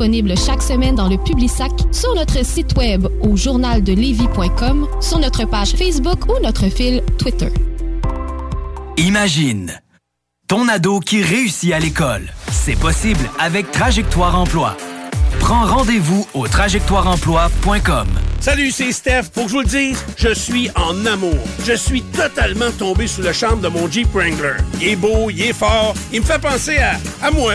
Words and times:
disponible 0.00 0.34
chaque 0.38 0.62
semaine 0.62 0.94
dans 0.94 1.08
le 1.08 1.18
Publisac, 1.18 1.70
sur 1.92 2.14
notre 2.14 2.42
site 2.44 2.74
web 2.76 3.06
au 3.20 3.36
journaldelevis.com, 3.36 4.88
sur 5.00 5.18
notre 5.18 5.44
page 5.44 5.72
Facebook 5.72 6.26
ou 6.26 6.42
notre 6.42 6.68
fil 6.70 7.02
Twitter. 7.18 7.48
Imagine 8.96 9.78
ton 10.48 10.68
ado 10.68 11.00
qui 11.00 11.22
réussit 11.22 11.72
à 11.74 11.78
l'école. 11.78 12.32
C'est 12.50 12.78
possible 12.78 13.28
avec 13.38 13.70
Trajectoire 13.72 14.38
Emploi. 14.38 14.74
Prends 15.38 15.66
rendez-vous 15.66 16.26
au 16.32 16.48
trajectoireemploi.com. 16.48 18.08
Salut, 18.40 18.70
c'est 18.70 18.92
Steph. 18.92 19.24
Pour 19.34 19.44
que 19.44 19.50
je 19.50 19.54
vous 19.54 19.60
le 19.60 19.66
dise, 19.66 20.02
je 20.16 20.32
suis 20.32 20.70
en 20.76 21.04
amour. 21.04 21.36
Je 21.66 21.74
suis 21.74 22.02
totalement 22.02 22.70
tombé 22.78 23.06
sous 23.06 23.20
le 23.20 23.34
charme 23.34 23.60
de 23.60 23.68
mon 23.68 23.86
Jeep 23.90 24.08
Wrangler. 24.14 24.56
Il 24.80 24.88
est 24.88 24.96
beau, 24.96 25.28
il 25.28 25.42
est 25.42 25.52
fort, 25.52 25.94
il 26.10 26.20
me 26.20 26.24
fait 26.24 26.40
penser 26.40 26.78
à, 26.78 26.98
à 27.22 27.30
moi. 27.30 27.54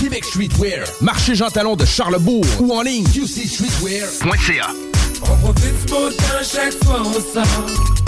Québec 0.00 0.24
Streetwear, 0.24 0.86
marché 1.00 1.34
Jean 1.34 1.50
Talon 1.50 1.76
de 1.76 1.84
Charlebourg 1.84 2.46
ou 2.60 2.72
en 2.72 2.82
ligne 2.82 3.04
qcstreetwear.ca. 3.04 4.70
On 5.22 5.36
profite 5.36 5.84
du 5.84 5.90
beau 5.90 6.10
temps 6.10 6.24
chaque 6.42 6.72
fois 6.84 7.02
on 7.04 7.12
sort. 7.12 8.07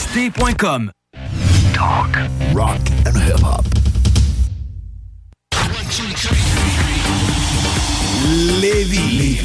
K-W-E-F-E-S-T.com. 0.00 0.92
Talk, 1.74 2.16
rock 2.54 2.80
and 3.06 3.16
hip-hop. 3.16 3.64
Lévis. 8.60 9.40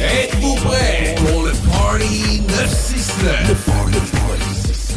Êtes-vous 0.00 0.54
prêts 0.56 1.14
pour 1.18 1.42
le 1.42 1.52
Party 1.70 2.42
969? 2.48 3.48
Le 3.48 3.54
Party, 3.54 4.00
Party 4.12 4.50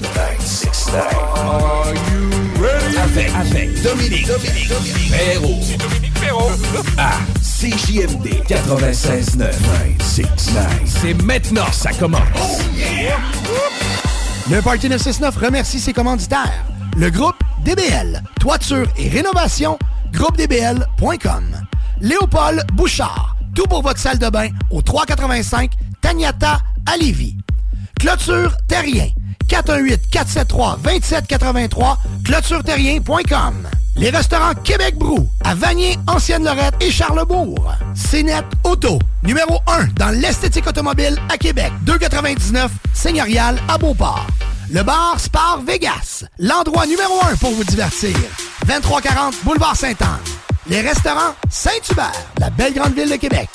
969. 0.03 1.13
Are 1.35 1.93
you 1.93 2.29
ready? 2.61 2.97
Avec, 2.97 3.29
avec 3.35 3.81
Dominique, 3.81 4.27
Dominique, 4.27 4.69
Dominique 4.69 5.11
Perrault. 5.11 5.59
Dominique 5.79 6.13
Perrault. 6.19 6.51
À 6.97 7.19
CJMD 7.41 8.27
96.9. 8.47 9.37
969. 9.37 10.67
C'est 10.85 11.23
maintenant, 11.23 11.71
ça 11.71 11.91
commence. 11.93 12.21
Le 14.49 14.61
Party 14.61 14.89
969 14.89 15.37
remercie 15.37 15.79
ses 15.79 15.93
commanditaires. 15.93 16.65
Le 16.97 17.09
groupe 17.09 17.37
DBL, 17.63 18.21
toiture 18.39 18.87
et 18.97 19.07
rénovation, 19.09 19.77
groupedbl.com. 20.11 21.43
Léopold 22.01 22.65
Bouchard, 22.73 23.37
tout 23.55 23.63
pour 23.65 23.83
votre 23.83 23.99
salle 23.99 24.17
de 24.17 24.29
bain 24.29 24.49
au 24.71 24.81
385 24.81 25.71
Tagnata 26.01 26.59
à 26.91 26.97
Lévis. 26.97 27.37
Clôture 27.99 28.57
Terrien, 28.67 29.09
418-473-2783, 29.47 31.97
clôtureterrien.com. 32.25 33.67
Les 33.95 34.09
restaurants 34.09 34.53
Québec 34.63 34.95
Brou, 34.97 35.27
à 35.43 35.53
Vanier, 35.53 35.97
Ancienne-Lorette 36.07 36.75
et 36.79 36.89
Charlebourg. 36.91 37.73
CNET 37.93 38.43
Auto, 38.63 38.97
numéro 39.23 39.59
1 39.67 39.87
dans 39.97 40.09
l'esthétique 40.09 40.65
automobile 40.67 41.17
à 41.29 41.37
Québec. 41.37 41.71
299 41.83 42.71
Seigneurial 42.93 43.57
à 43.67 43.77
Beauport. 43.77 44.25
Le 44.69 44.83
bar 44.83 45.19
Spar 45.19 45.61
Vegas, 45.61 46.23
l'endroit 46.39 46.85
numéro 46.87 47.19
1 47.31 47.35
pour 47.35 47.51
vous 47.51 47.65
divertir. 47.65 48.15
2340 48.65 49.35
Boulevard 49.43 49.75
Sainte-Anne. 49.75 50.07
Les 50.67 50.81
restaurants 50.81 51.35
Saint-Hubert, 51.49 52.11
la 52.39 52.49
belle 52.49 52.73
grande 52.73 52.93
ville 52.93 53.09
de 53.09 53.17
Québec. 53.17 53.49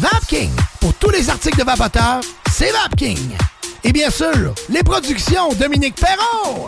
Vapking, 0.00 0.50
pour 0.80 0.92
tous 0.94 1.10
les 1.10 1.30
articles 1.30 1.58
de 1.58 1.64
vapoteurs, 1.64 2.20
c'est 2.50 2.72
Vapking. 2.72 3.36
Et 3.84 3.92
bien 3.92 4.10
sûr, 4.10 4.54
les 4.68 4.82
productions 4.82 5.50
Dominique 5.54 5.94
Perrault. 5.94 6.66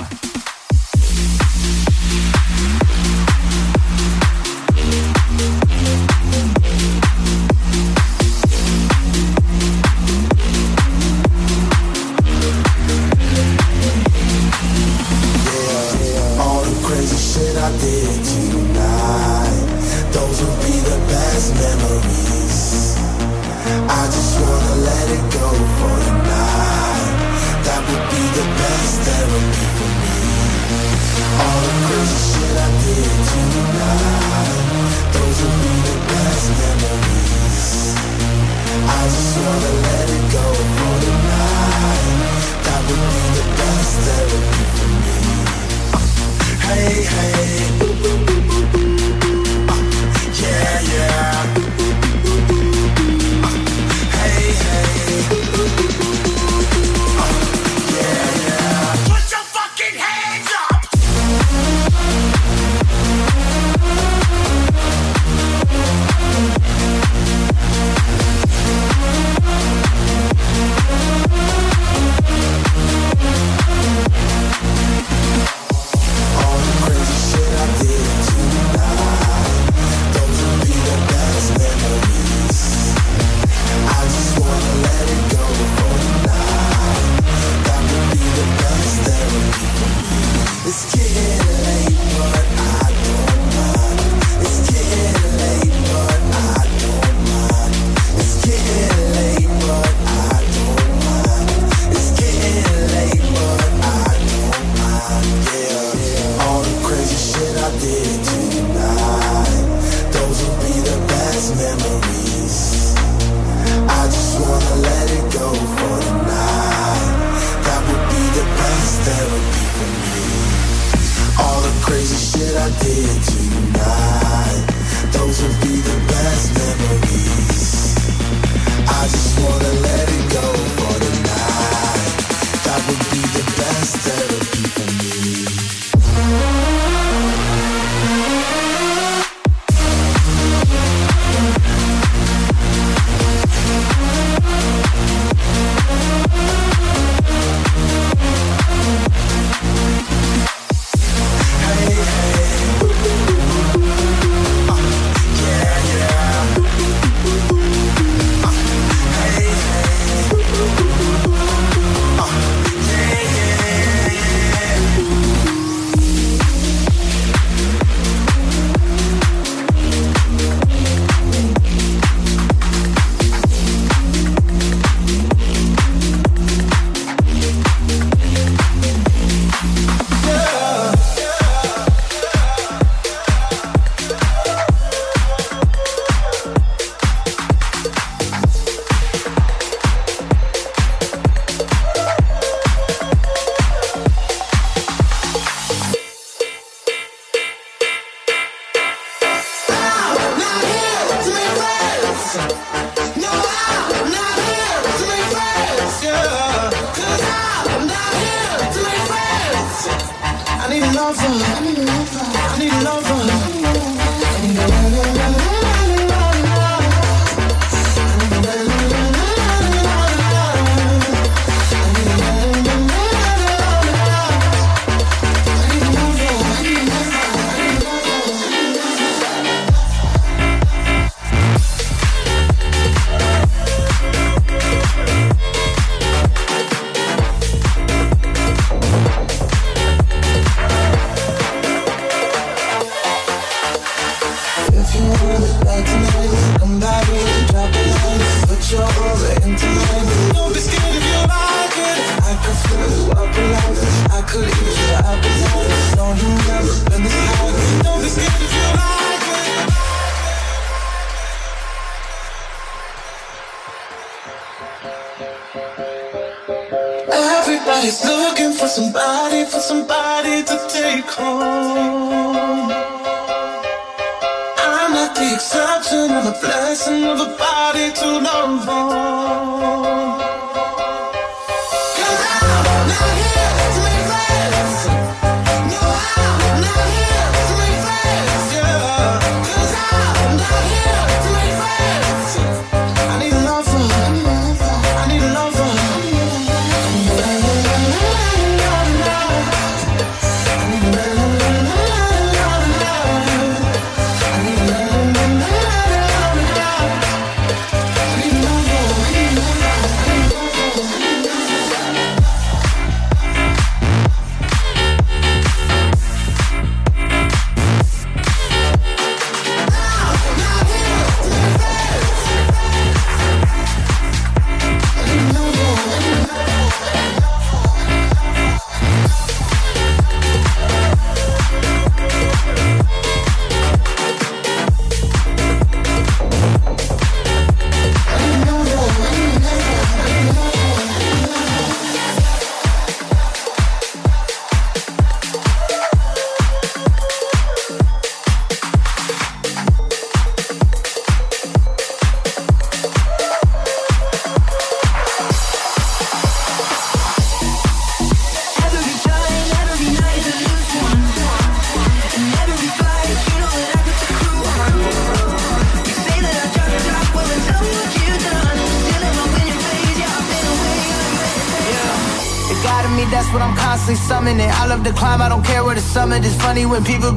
money 376.50 376.66
when 376.66 376.82
people 376.84 377.12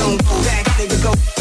don't 0.00 0.24
go 0.24 0.42
back, 0.42 0.64
nigga, 0.78 1.02
go 1.02 1.12
back. 1.12 1.39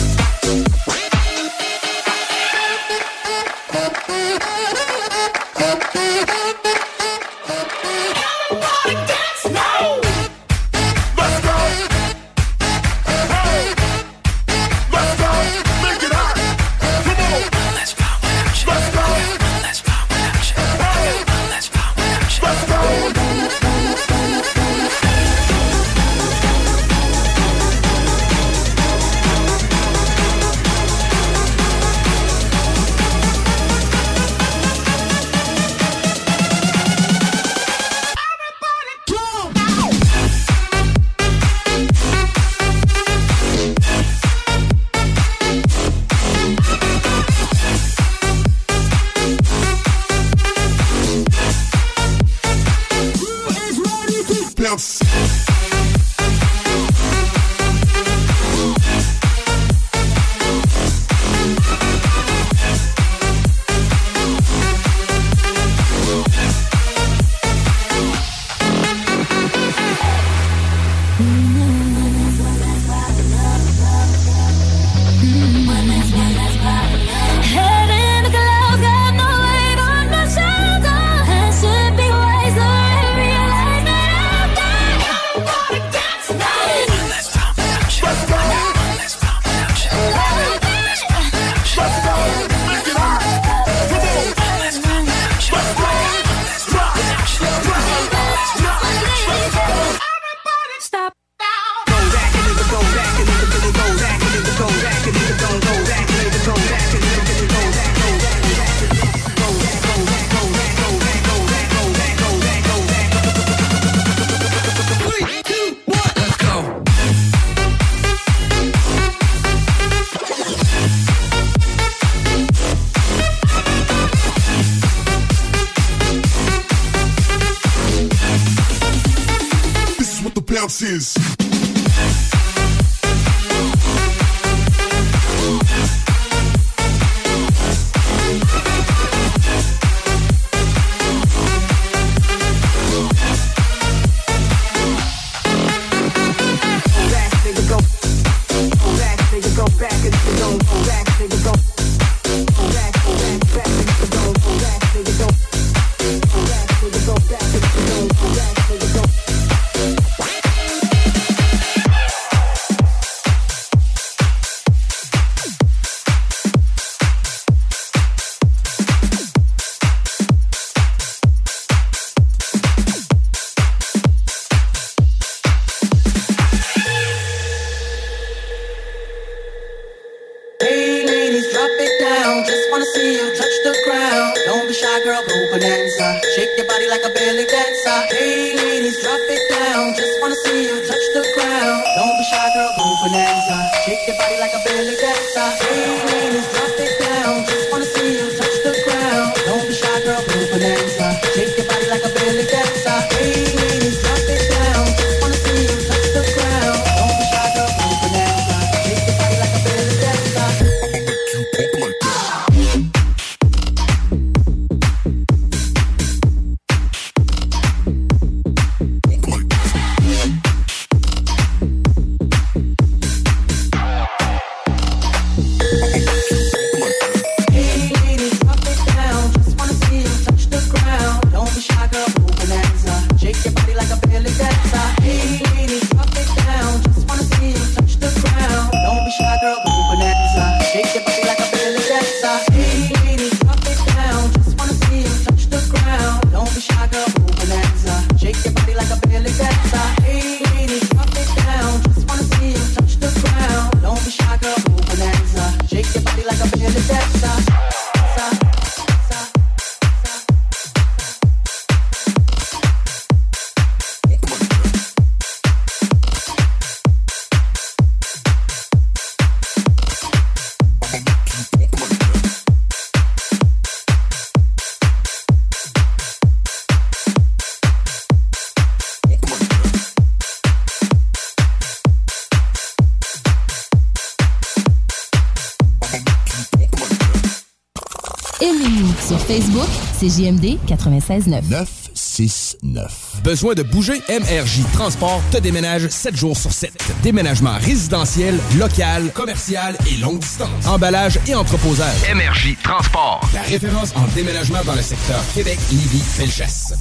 Facebook, 290.09 290.15
c'est 290.15 290.23
JMD 290.23 290.57
96.9. 290.67 291.41
969. 291.49 293.21
Besoin 293.23 293.53
de 293.53 293.63
bouger? 293.63 294.01
MRJ 294.09 294.61
Transport 294.73 295.21
te 295.31 295.37
déménage 295.37 295.87
7 295.89 296.15
jours 296.15 296.37
sur 296.37 296.51
7. 296.51 296.71
Déménagement 297.03 297.53
résidentiel, 297.61 298.37
local, 298.57 299.11
commercial 299.13 299.75
et 299.87 299.97
longue 300.01 300.19
distance. 300.19 300.67
Emballage 300.67 301.19
et 301.27 301.35
entreposage. 301.35 301.95
MRJ 302.13 302.57
Transport. 302.63 303.21
La 303.33 303.41
référence 303.41 303.93
en 303.95 304.05
déménagement 304.15 304.63
dans 304.65 304.75
le 304.75 304.81
secteur 304.81 305.21
Québec, 305.33 305.59
Lévis, 305.71 305.99
Felchasse. 305.99 306.73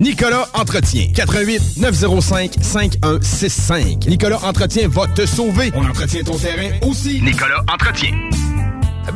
Nicolas 0.00 0.48
Entretien. 0.54 1.06
88 1.14 1.76
905 1.78 2.54
5165. 2.60 4.06
Nicolas 4.06 4.40
Entretien 4.44 4.88
va 4.88 5.06
te 5.06 5.26
sauver. 5.26 5.70
On 5.74 5.84
entretient 5.84 6.22
ton 6.24 6.36
terrain 6.36 6.70
aussi. 6.82 7.22
Nicolas 7.22 7.62
Entretien. 7.72 8.10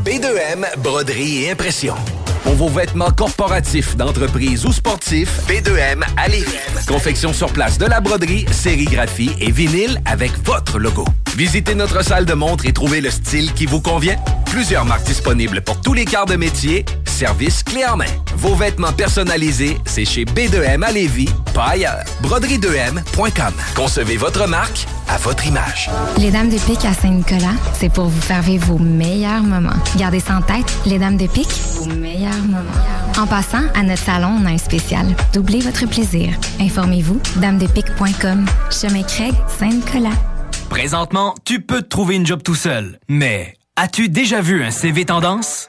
B2M, 0.04 0.66
broderie 0.78 1.44
et 1.44 1.50
impression. 1.50 1.94
Pour 2.42 2.54
vos 2.54 2.68
vêtements 2.68 3.10
corporatifs, 3.10 3.96
d'entreprise 3.96 4.64
ou 4.64 4.72
sportifs, 4.72 5.40
B2M 5.48 6.02
à 6.16 6.28
Lévis. 6.28 6.46
Confection 6.86 7.32
sur 7.32 7.52
place 7.52 7.76
de 7.76 7.86
la 7.86 8.00
broderie, 8.00 8.46
sérigraphie 8.52 9.32
et 9.40 9.50
vinyle 9.50 10.00
avec 10.04 10.32
votre 10.44 10.78
logo. 10.78 11.04
Visitez 11.36 11.74
notre 11.74 12.02
salle 12.04 12.24
de 12.24 12.34
montre 12.34 12.64
et 12.66 12.72
trouvez 12.72 13.00
le 13.00 13.10
style 13.10 13.52
qui 13.52 13.66
vous 13.66 13.80
convient. 13.80 14.16
Plusieurs 14.46 14.84
marques 14.84 15.04
disponibles 15.04 15.60
pour 15.60 15.80
tous 15.80 15.92
les 15.92 16.04
quarts 16.04 16.26
de 16.26 16.36
métier. 16.36 16.84
Service 17.04 17.62
clé 17.62 17.84
en 17.84 17.96
main. 17.96 18.04
Vos 18.36 18.54
vêtements 18.54 18.92
personnalisés, 18.92 19.76
c'est 19.84 20.04
chez 20.04 20.24
B2M 20.24 20.82
à 20.82 20.92
Lévis, 20.92 21.28
pas 21.52 21.70
ailleurs. 21.70 22.04
Broderie2M.com. 22.22 23.54
Concevez 23.74 24.16
votre 24.16 24.46
marque 24.46 24.86
à 25.08 25.16
votre 25.18 25.46
image. 25.46 25.90
Les 26.18 26.30
Dames 26.30 26.48
de 26.48 26.58
Pique 26.58 26.84
à 26.84 26.94
Saint-Nicolas, 26.94 27.54
c'est 27.78 27.92
pour 27.92 28.06
vous 28.06 28.20
faire 28.20 28.42
vivre 28.42 28.66
vos 28.66 28.78
meilleurs 28.78 29.42
moments. 29.42 29.75
Gardez 29.96 30.20
ça 30.20 30.36
en 30.36 30.42
tête, 30.42 30.76
les 30.86 30.98
Dames 30.98 31.16
de 31.16 31.26
Pique, 31.26 31.52
vos 31.74 31.86
meilleurs 31.86 32.42
moments. 32.44 33.18
En 33.18 33.26
passant, 33.26 33.62
à 33.74 33.82
notre 33.82 34.02
salon, 34.02 34.38
on 34.40 34.46
a 34.46 34.50
un 34.50 34.58
spécial. 34.58 35.06
Doublez 35.32 35.60
votre 35.60 35.86
plaisir. 35.86 36.30
Informez-vous, 36.60 37.20
damedepique.com. 37.36 38.46
Chemin 38.70 39.02
Craig, 39.02 39.34
Saint-Nicolas. 39.58 40.16
Présentement, 40.68 41.34
tu 41.44 41.60
peux 41.60 41.82
te 41.82 41.88
trouver 41.88 42.16
une 42.16 42.26
job 42.26 42.42
tout 42.42 42.54
seul. 42.54 42.98
Mais 43.08 43.54
as-tu 43.76 44.08
déjà 44.08 44.40
vu 44.40 44.62
un 44.62 44.70
CV 44.70 45.04
tendance? 45.04 45.68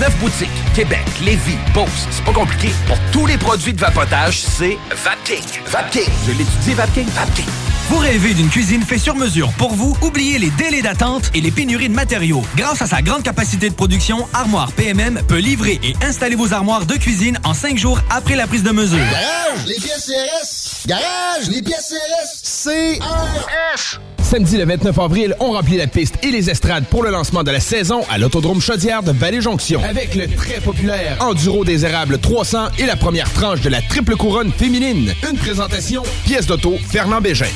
Neuf 0.00 0.16
boutiques, 0.18 0.48
Québec, 0.74 1.04
Lévis, 1.22 1.58
Beauce, 1.74 2.06
c'est 2.10 2.24
pas 2.24 2.32
compliqué. 2.32 2.70
Pour 2.86 2.98
tous 3.12 3.26
les 3.26 3.38
produits 3.38 3.72
de 3.72 3.80
vapotage, 3.80 4.40
c'est 4.40 4.78
Vapking. 4.90 5.44
Vapking, 5.66 6.08
je 6.26 6.32
l'étudie, 6.32 6.74
Vapking, 6.74 7.06
Vapking. 7.08 7.46
Vous 7.88 7.98
rêvez 7.98 8.32
d'une 8.32 8.48
cuisine 8.48 8.82
faite 8.82 9.00
sur 9.00 9.14
mesure 9.14 9.52
pour 9.52 9.74
vous? 9.74 9.96
Oubliez 10.00 10.38
les 10.38 10.50
délais 10.50 10.80
d'attente 10.82 11.30
et 11.34 11.40
les 11.40 11.50
pénuries 11.50 11.88
de 11.88 11.94
matériaux. 11.94 12.42
Grâce 12.56 12.80
à 12.80 12.86
sa 12.86 13.02
grande 13.02 13.22
capacité 13.22 13.68
de 13.68 13.74
production, 13.74 14.26
Armoire 14.32 14.72
PMM 14.72 15.20
peut 15.28 15.38
livrer 15.38 15.78
et 15.82 15.94
installer 16.02 16.36
vos 16.36 16.54
armoires 16.54 16.86
de 16.86 16.94
cuisine 16.94 17.38
en 17.44 17.52
cinq 17.52 17.76
jours 17.76 18.00
après 18.08 18.36
la 18.36 18.46
prise 18.46 18.62
de 18.62 18.70
mesure. 18.70 18.98
Garage, 18.98 19.66
les 19.66 19.74
pièces 19.74 20.06
CRS. 20.06 20.86
Garage, 20.86 21.48
les 21.48 21.62
pièces 21.62 21.92
CRS. 21.92 22.98
CRS. 22.98 24.00
Samedi 24.22 24.56
le 24.56 24.64
29 24.64 24.98
avril, 24.98 25.34
on 25.40 25.52
remplit 25.52 25.76
la 25.76 25.86
piste 25.86 26.18
et 26.22 26.30
les 26.30 26.48
estrades 26.48 26.86
pour 26.86 27.02
le 27.02 27.10
lancement 27.10 27.42
de 27.42 27.50
la 27.50 27.60
saison 27.60 28.02
à 28.10 28.18
l'Autodrome 28.18 28.60
Chaudière 28.60 29.02
de 29.02 29.12
Vallée-Jonction. 29.12 29.82
Avec 29.82 30.14
le 30.14 30.26
très 30.28 30.60
populaire 30.60 31.16
Enduro 31.20 31.64
des 31.64 31.84
Érables 31.84 32.18
300 32.18 32.68
et 32.78 32.86
la 32.86 32.96
première 32.96 33.30
tranche 33.32 33.60
de 33.60 33.68
la 33.68 33.82
triple 33.82 34.16
couronne 34.16 34.52
féminine. 34.52 35.12
Une 35.28 35.36
présentation, 35.36 36.02
pièce 36.24 36.46
d'auto, 36.46 36.76
Fernand 36.88 37.20
Bégin. 37.20 37.46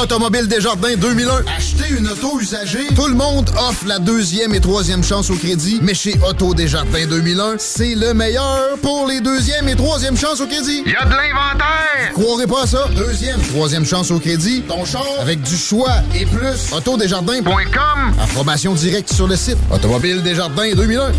Automobile 0.00 0.48
Desjardins 0.48 0.96
2001. 0.96 1.44
Acheter 1.56 1.94
une 1.98 2.08
auto 2.08 2.40
usagée. 2.40 2.86
Tout 2.94 3.06
le 3.06 3.14
monde 3.14 3.50
offre 3.58 3.86
la 3.86 3.98
deuxième 3.98 4.54
et 4.54 4.60
troisième 4.60 5.02
chance 5.04 5.30
au 5.30 5.34
crédit. 5.34 5.78
Mais 5.82 5.94
chez 5.94 6.14
Auto 6.26 6.54
Desjardins 6.54 7.06
2001, 7.06 7.56
c'est 7.58 7.94
le 7.94 8.14
meilleur 8.14 8.78
pour 8.82 9.06
les 9.06 9.20
deuxième 9.20 9.68
et 9.68 9.76
troisième 9.76 10.16
chances 10.16 10.40
au 10.40 10.46
crédit. 10.46 10.82
Il 10.86 10.92
y 10.92 10.96
a 10.96 11.04
de 11.04 11.10
l'inventaire! 11.10 12.12
Croirez 12.14 12.46
pas 12.46 12.62
à 12.62 12.66
ça? 12.66 12.88
Deuxième, 12.96 13.40
troisième 13.40 13.84
chance 13.84 14.10
au 14.10 14.18
crédit. 14.18 14.62
Ton 14.62 14.84
char 14.84 15.04
avec 15.20 15.42
du 15.42 15.56
choix 15.56 15.96
et 16.14 16.24
plus. 16.26 16.72
Autodesjardins.com. 16.72 18.14
Information 18.20 18.74
directe 18.74 19.12
sur 19.12 19.26
le 19.26 19.36
site. 19.36 19.58
Automobile 19.72 20.22
Desjardins 20.22 20.72
2001. 20.74 21.12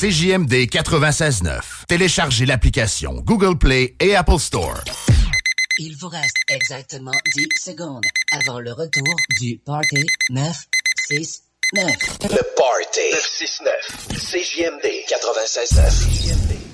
CJMD 0.00 0.52
96.9. 0.68 1.60
Téléchargez 1.86 2.46
l'application 2.46 3.22
Google 3.24 3.56
Play 3.56 3.94
et 4.00 4.16
Apple 4.16 4.38
Store. 4.38 4.82
Il 5.78 5.96
vous 5.96 6.08
reste 6.08 6.36
exactement 6.48 7.12
10 7.34 7.48
secondes 7.58 8.04
avant 8.30 8.60
le 8.60 8.72
retour 8.72 9.16
du 9.40 9.56
Party 9.64 10.06
969. 10.28 12.18
Le 12.24 12.54
Party 12.56 13.00
969. 13.10 13.72
CJMD 14.10 14.84
96.9. 15.08 16.71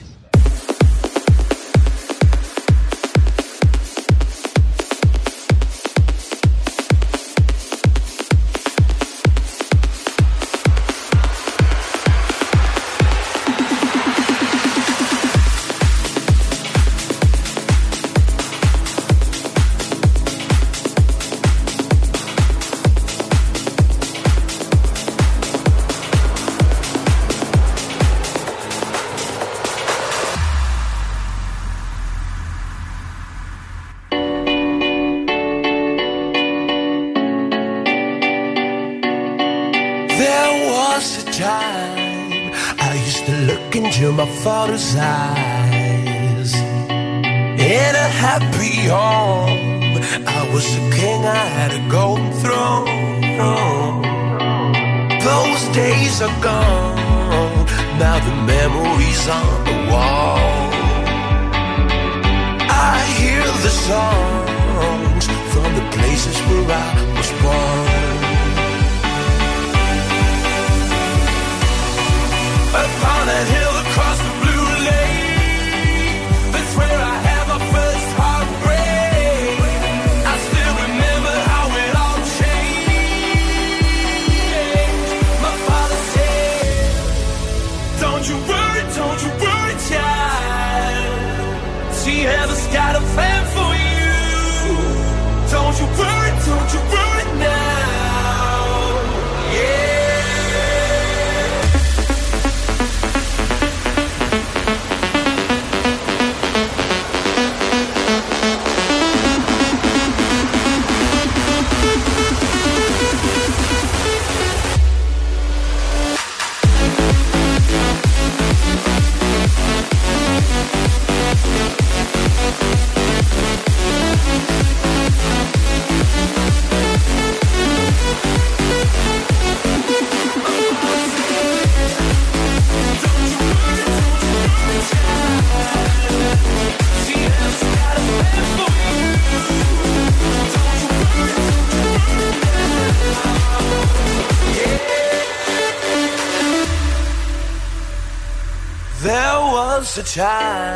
a 149.98 150.02
time 150.04 150.67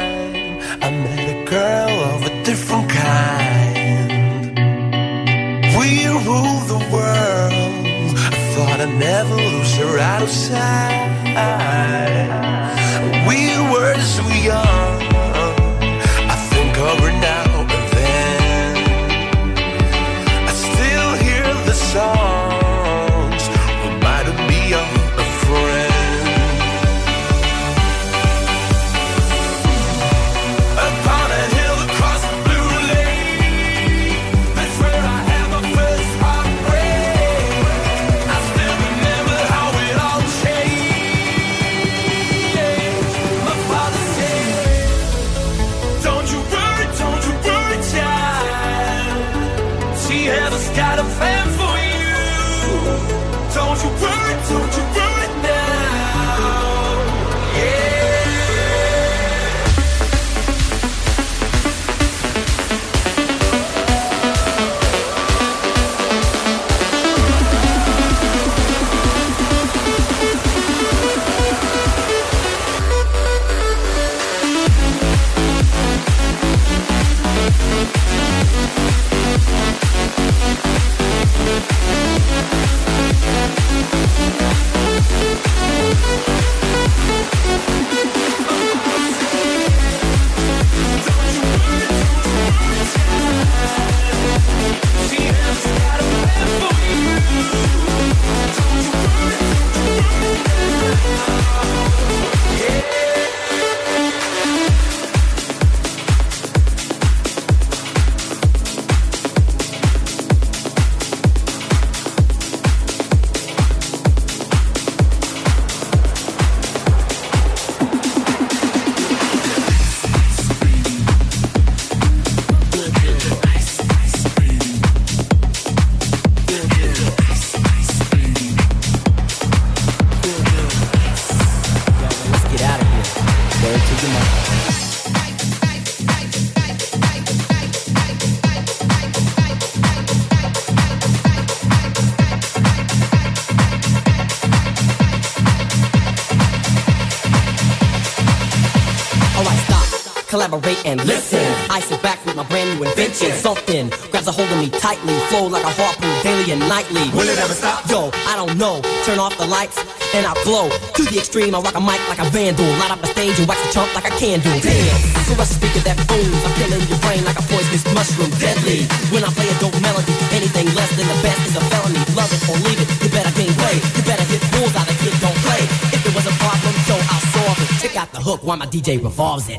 Something 153.42 153.90
grabs 154.14 154.30
a 154.30 154.32
hold 154.32 154.46
of 154.54 154.58
me 154.62 154.70
tightly, 154.70 155.18
flow 155.26 155.50
like 155.50 155.66
a 155.66 155.74
harpoon 155.74 156.14
daily 156.22 156.54
and 156.54 156.62
nightly. 156.70 157.10
Will 157.10 157.26
it 157.26 157.34
ever 157.42 157.58
stop? 157.58 157.82
Yo, 157.90 158.14
I 158.30 158.38
don't 158.38 158.54
know. 158.54 158.78
Turn 159.02 159.18
off 159.18 159.34
the 159.34 159.50
lights 159.50 159.82
and 160.14 160.22
I 160.22 160.30
glow. 160.46 160.70
To 160.70 161.02
the 161.02 161.18
extreme, 161.18 161.50
I 161.50 161.58
rock 161.58 161.74
a 161.74 161.82
mic 161.82 161.98
like 162.06 162.22
a 162.22 162.30
vandal. 162.30 162.70
Light 162.78 162.94
up 162.94 163.02
a 163.02 163.10
stage 163.10 163.34
and 163.42 163.50
wax 163.50 163.58
a 163.66 163.68
chump 163.74 163.90
like 163.98 164.06
a 164.06 164.14
candle. 164.14 164.54
Damn, 164.62 164.94
so 165.26 165.34
I 165.34 165.42
speak 165.42 165.74
speaker 165.74 165.82
that 165.90 165.98
boom. 166.06 166.30
I'm 166.46 166.54
killing 166.54 166.86
your 166.86 167.02
brain 167.02 167.26
like 167.26 167.34
a 167.34 167.42
poisonous 167.50 167.82
mushroom. 167.90 168.30
Deadly. 168.38 168.86
When 169.10 169.26
I 169.26 169.30
play 169.34 169.50
a 169.50 169.56
dope 169.58 169.74
melody, 169.82 170.14
anything 170.30 170.70
less 170.78 170.94
than 170.94 171.10
the 171.10 171.18
best 171.26 171.42
is 171.42 171.58
a 171.58 171.62
felony. 171.66 171.98
Love 172.14 172.30
it 172.30 172.46
or 172.46 172.54
leave 172.62 172.78
it. 172.78 172.86
You 173.02 173.10
better 173.10 173.34
gain 173.34 173.50
weight. 173.58 173.82
You 173.98 174.06
better 174.06 174.22
hit 174.30 174.38
bulls 174.54 174.70
out. 174.78 174.86
The 174.86 174.94
kid 175.02 175.18
don't 175.18 175.34
play. 175.42 175.66
If 175.90 175.98
there 175.98 176.14
was 176.14 176.30
a 176.30 176.34
problem, 176.38 176.78
so 176.86 176.94
I'll 176.94 177.26
solve 177.34 177.58
it. 177.58 177.68
Check 177.82 177.98
out 177.98 178.14
the 178.14 178.22
hook 178.22 178.46
while 178.46 178.62
my 178.62 178.70
DJ 178.70 179.02
revolves 179.02 179.50
it. 179.50 179.58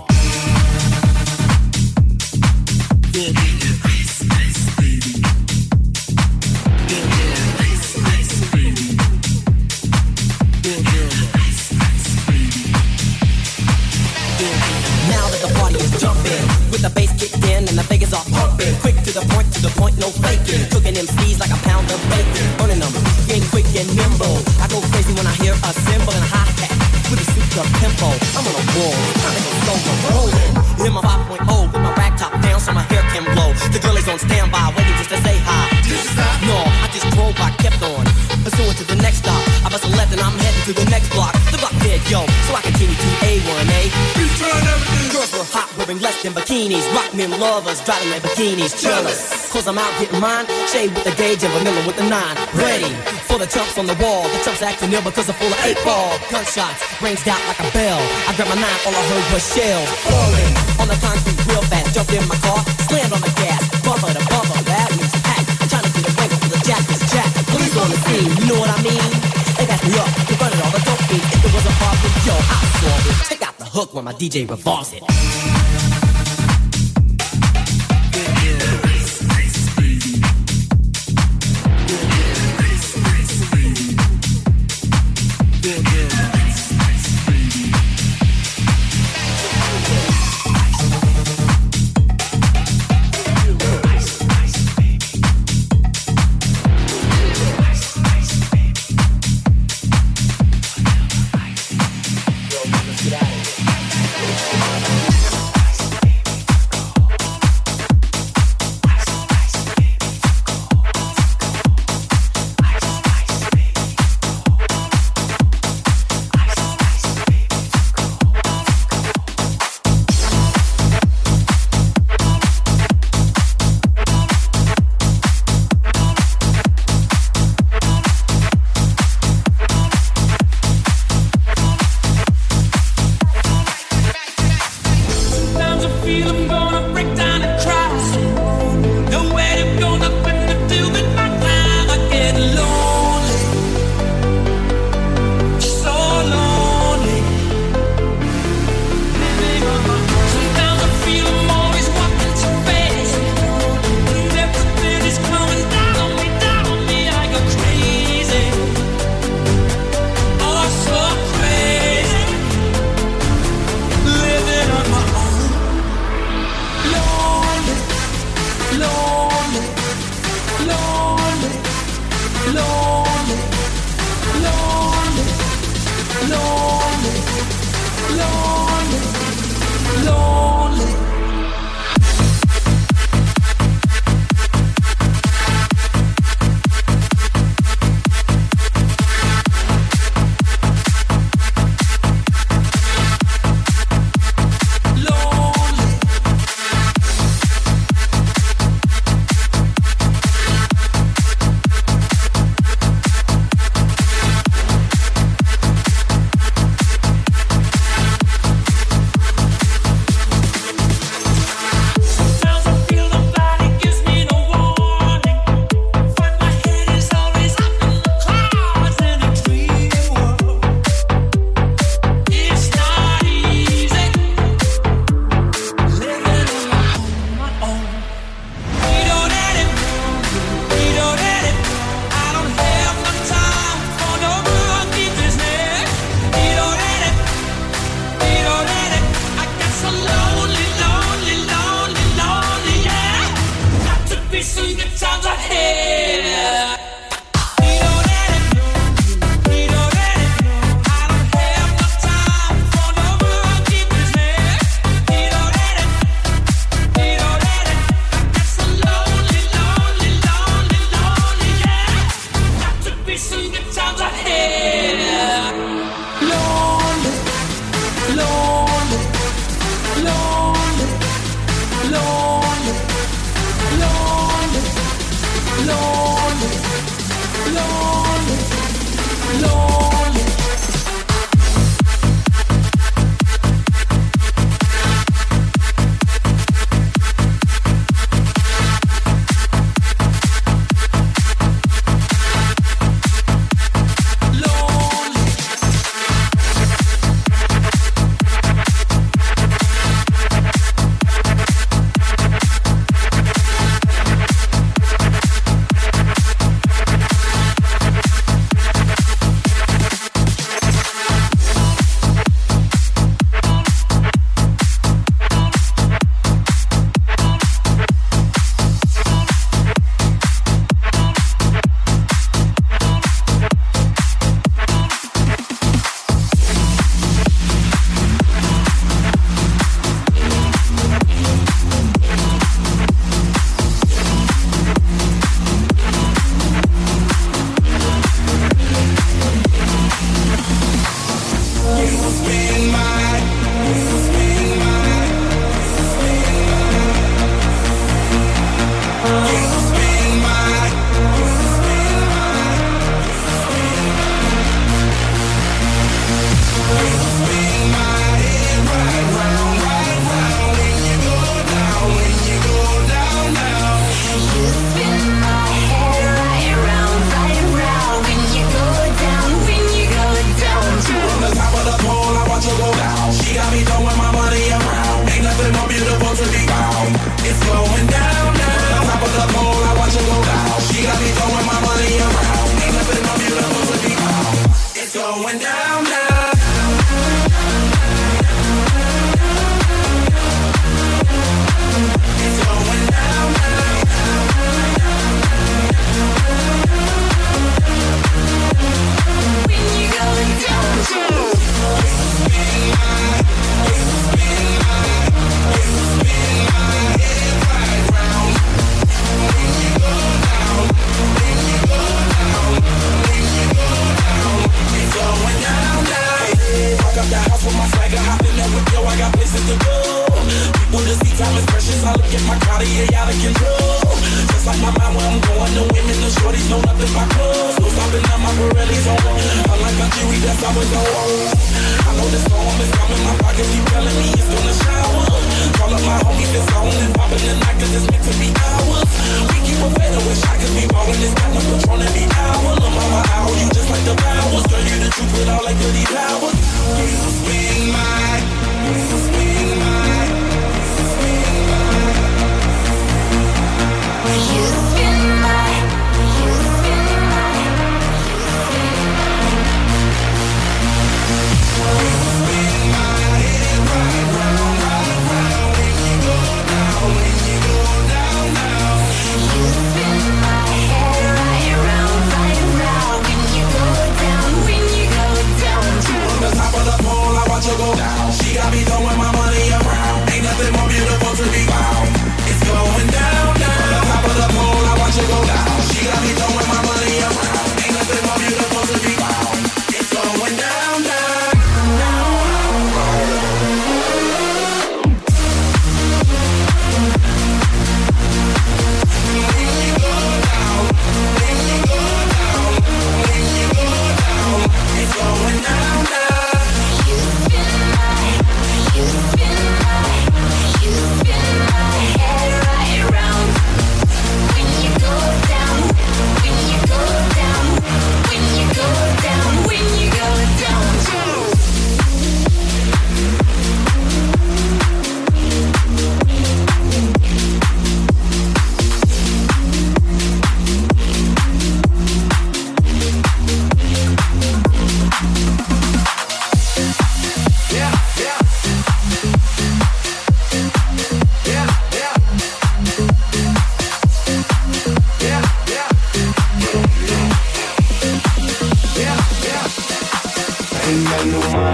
I'm 28.35 28.47
on 28.47 28.55
a 28.55 28.63
roll, 28.73 28.91
time 29.21 29.35
to 29.35 29.41
go 29.43 29.73
solo, 29.77 29.93
rolling. 30.09 30.87
In 30.87 30.93
my 30.93 31.01
5.0 31.01 31.62
on 34.13 34.19
standby, 34.19 34.69
waiting 34.77 34.93
just 35.01 35.09
to 35.09 35.17
say 35.25 35.37
hi. 35.41 35.65
No, 36.45 36.61
I 36.61 36.85
just 36.93 37.09
drove 37.17 37.33
by, 37.33 37.49
kept 37.57 37.81
on. 37.81 38.05
Pursuing 38.45 38.77
to 38.77 38.85
the 38.85 38.97
next 39.01 39.25
stop. 39.25 39.41
I 39.65 39.73
bust 39.73 39.85
a 39.85 39.91
left 39.97 40.13
and 40.13 40.21
I'm 40.21 40.37
heading 40.37 40.63
to 40.69 40.73
the 40.77 40.85
next 40.93 41.09
block. 41.09 41.33
The 41.49 41.57
block 41.57 41.73
dead, 41.81 41.97
yo. 42.05 42.21
So 42.45 42.53
I 42.53 42.61
continue 42.61 42.93
to 42.93 43.09
A1A. 43.25 43.81
Girls 45.09 45.33
were 45.33 45.47
hot, 45.49 45.65
wearing 45.77 45.97
less 45.97 46.21
than 46.21 46.33
bikinis. 46.37 46.85
Rock 46.93 47.09
men 47.17 47.33
lovers, 47.41 47.81
driving 47.81 48.13
their 48.13 48.21
bikinis. 48.21 48.77
Jealous. 48.77 49.49
Cause 49.49 49.65
I'm 49.65 49.81
out 49.81 49.89
getting 49.97 50.21
mine. 50.21 50.45
Shade 50.69 50.93
with 50.93 51.05
the 51.09 51.15
gauge 51.17 51.41
and 51.41 51.53
vanilla 51.57 51.81
with 51.87 51.97
the 51.97 52.05
nine. 52.05 52.37
Ready 52.53 52.93
for 53.25 53.41
the 53.41 53.49
chumps 53.49 53.81
on 53.81 53.89
the 53.89 53.97
wall. 53.97 54.29
The 54.29 54.39
chumps 54.45 54.61
acting 54.61 54.93
ill 54.93 55.01
because 55.01 55.25
they're 55.25 55.41
full 55.41 55.49
of 55.49 55.59
eight 55.65 55.79
ball. 55.81 56.13
Gunshots 56.29 56.85
ranged 57.01 57.25
out 57.25 57.41
like 57.49 57.57
a 57.65 57.69
bell. 57.73 57.97
I 58.29 58.37
grabbed 58.37 58.53
my 58.53 58.61
nine, 58.61 58.79
all 58.85 58.93
I 58.93 59.03
heard 59.09 59.25
was 59.33 59.41
shells. 59.41 59.89
Falling 60.05 60.53
on 60.77 60.87
the 60.91 60.97
concrete 61.01 61.39
real 61.49 61.65
fast. 61.65 61.97
Jumped 61.97 62.13
in 62.13 62.21
my 62.29 62.37
car, 62.45 62.61
slammed 62.85 63.13
on 63.13 63.21
the 63.25 63.33
gas. 63.41 63.52
I'm 63.93 65.69
trying 65.69 65.83
to 65.85 65.91
get 65.93 66.05
away 66.09 66.27
from 66.27 66.49
the 66.49 66.59
jack 66.65 66.81
is 66.89 66.99
jack. 67.13 67.29
Police 67.53 67.77
on 67.77 67.89
the 67.89 67.97
scene, 67.97 68.31
you 68.41 68.45
know 68.49 68.59
what 68.59 68.69
I 68.69 68.81
mean? 68.81 69.05
They 69.57 69.65
got 69.67 69.83
me 69.85 69.93
up, 70.01 70.09
they 70.25 70.35
running 70.35 70.61
all 70.65 70.71
dope 70.81 71.03
fiends. 71.05 71.29
If 71.29 71.41
there 71.43 71.53
was 71.53 71.65
a 71.65 71.73
problem, 71.77 72.11
yo, 72.25 72.33
I 72.33 72.57
solve 72.81 73.05
it. 73.07 73.29
Check 73.29 73.47
out 73.47 73.57
the 73.59 73.65
hook 73.65 73.93
when 73.93 74.05
my 74.05 74.13
DJ 74.13 74.49
revolves 74.49 74.93
it. 74.93 75.92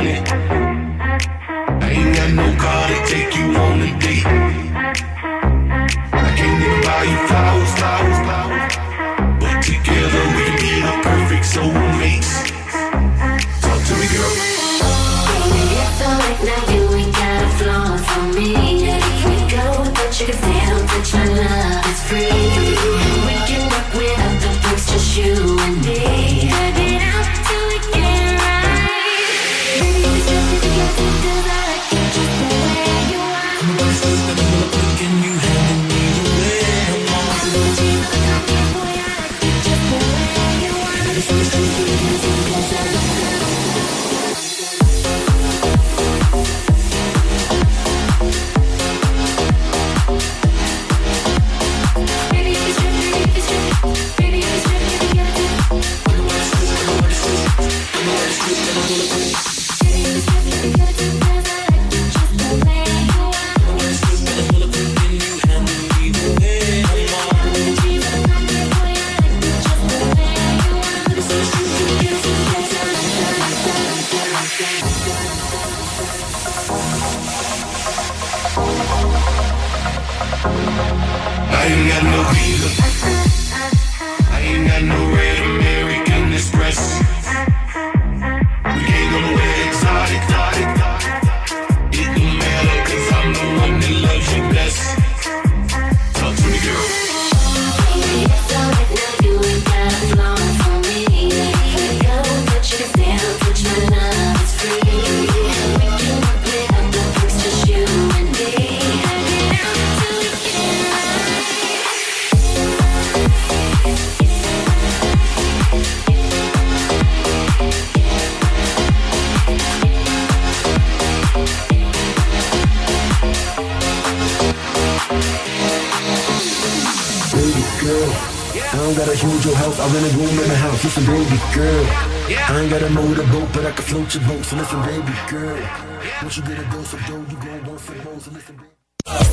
Country. 0.10 0.59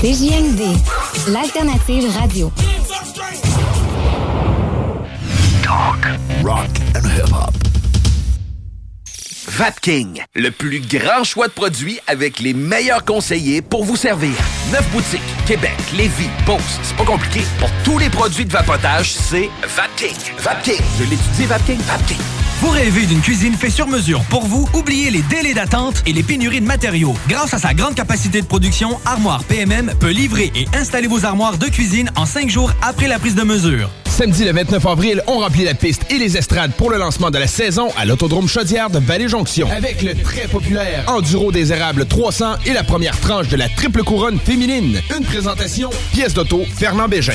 CJMD, 0.00 0.62
l'alternative 1.28 2.10
radio. 2.16 2.52
Vapking, 9.48 10.22
le 10.34 10.50
plus 10.50 10.80
grand 10.80 11.24
choix 11.24 11.48
de 11.48 11.52
produits 11.52 11.98
avec 12.06 12.40
les 12.40 12.52
meilleurs 12.54 13.04
conseillers 13.04 13.62
pour 13.62 13.84
vous 13.84 13.96
servir. 13.96 14.34
Neuf 14.72 14.88
boutiques, 14.90 15.20
Québec, 15.46 15.76
Lévis, 15.96 16.28
Beauce, 16.44 16.80
c'est 16.82 16.96
pas 16.96 17.04
compliqué. 17.04 17.40
Pour 17.58 17.70
tous 17.84 17.98
les 17.98 18.10
produits 18.10 18.44
de 18.44 18.52
vapotage, 18.52 19.12
c'est 19.12 19.48
Vapking. 19.62 20.16
Vapking, 20.38 20.82
je 20.98 21.04
l'étudie, 21.04 21.46
Vapking, 21.46 21.78
Vapking. 21.78 22.35
Vous 22.66 22.72
rêvez 22.72 23.06
d'une 23.06 23.20
cuisine 23.20 23.54
faite 23.54 23.70
sur 23.70 23.86
mesure 23.86 24.24
pour 24.24 24.44
vous? 24.44 24.68
Oubliez 24.74 25.08
les 25.10 25.22
délais 25.22 25.54
d'attente 25.54 26.02
et 26.04 26.12
les 26.12 26.24
pénuries 26.24 26.60
de 26.60 26.66
matériaux. 26.66 27.14
Grâce 27.28 27.54
à 27.54 27.58
sa 27.58 27.74
grande 27.74 27.94
capacité 27.94 28.40
de 28.40 28.46
production, 28.46 28.98
Armoire 29.04 29.44
PMM 29.44 29.92
peut 30.00 30.10
livrer 30.10 30.50
et 30.52 30.66
installer 30.76 31.06
vos 31.06 31.24
armoires 31.24 31.58
de 31.58 31.66
cuisine 31.66 32.10
en 32.16 32.26
cinq 32.26 32.50
jours 32.50 32.72
après 32.82 33.06
la 33.06 33.20
prise 33.20 33.36
de 33.36 33.44
mesure. 33.44 33.88
Samedi 34.06 34.44
le 34.44 34.52
29 34.52 34.84
avril, 34.84 35.22
on 35.28 35.38
remplit 35.38 35.62
la 35.62 35.74
piste 35.74 36.10
et 36.10 36.18
les 36.18 36.36
estrades 36.36 36.72
pour 36.72 36.90
le 36.90 36.98
lancement 36.98 37.30
de 37.30 37.38
la 37.38 37.46
saison 37.46 37.86
à 37.96 38.04
l'Autodrome 38.04 38.48
Chaudière 38.48 38.90
de 38.90 38.98
Vallée-Jonction. 38.98 39.70
Avec 39.70 40.02
le 40.02 40.16
très 40.16 40.48
populaire 40.48 41.04
Enduro 41.06 41.52
des 41.52 41.72
Érables 41.72 42.04
300 42.04 42.56
et 42.66 42.72
la 42.72 42.82
première 42.82 43.20
tranche 43.20 43.46
de 43.46 43.56
la 43.56 43.68
triple 43.68 44.02
couronne 44.02 44.40
féminine. 44.40 45.00
Une 45.16 45.24
présentation, 45.24 45.90
pièce 46.12 46.34
d'auto, 46.34 46.64
Fernand 46.76 47.06
Bégin. 47.06 47.34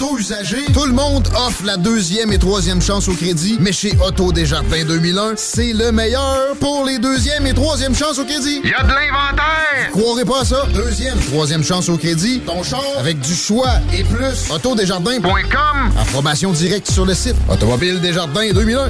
auto 0.01 0.17
usagée. 0.17 0.65
Tout 0.73 0.85
le 0.85 0.93
monde 0.93 1.27
offre 1.35 1.63
la 1.65 1.77
deuxième 1.77 2.31
et 2.31 2.39
troisième 2.39 2.81
chance 2.81 3.07
au 3.07 3.13
crédit. 3.13 3.57
Mais 3.59 3.71
chez 3.71 3.97
Auto 4.05 4.31
Desjardins 4.31 4.83
2001, 4.85 5.33
c'est 5.35 5.73
le 5.73 5.91
meilleur 5.91 6.55
pour 6.59 6.85
les 6.85 6.97
deuxième 6.97 7.45
et 7.45 7.53
troisième 7.53 7.95
chances 7.95 8.17
au 8.17 8.25
crédit. 8.25 8.61
Y 8.63 8.73
a 8.73 8.83
de 8.83 8.89
l'inventaire! 8.89 9.91
Croirez 9.91 10.25
pas 10.25 10.41
à 10.41 10.45
ça. 10.45 10.65
Deuxième, 10.73 11.17
troisième 11.19 11.63
chance 11.63 11.89
au 11.89 11.97
crédit. 11.97 12.39
Ton 12.45 12.63
char 12.63 12.83
avec 12.99 13.19
du 13.19 13.35
choix 13.35 13.69
et 13.93 14.03
plus. 14.03 14.49
Autodesjardins.com. 14.51 15.91
Approbation 15.99 16.51
directe 16.51 16.89
sur 16.89 17.05
le 17.05 17.13
site. 17.13 17.35
Automobile 17.49 17.99
Desjardins 17.99 18.51
2001. 18.53 18.89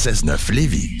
96.9 0.00 0.52
Lévis. 0.52 0.96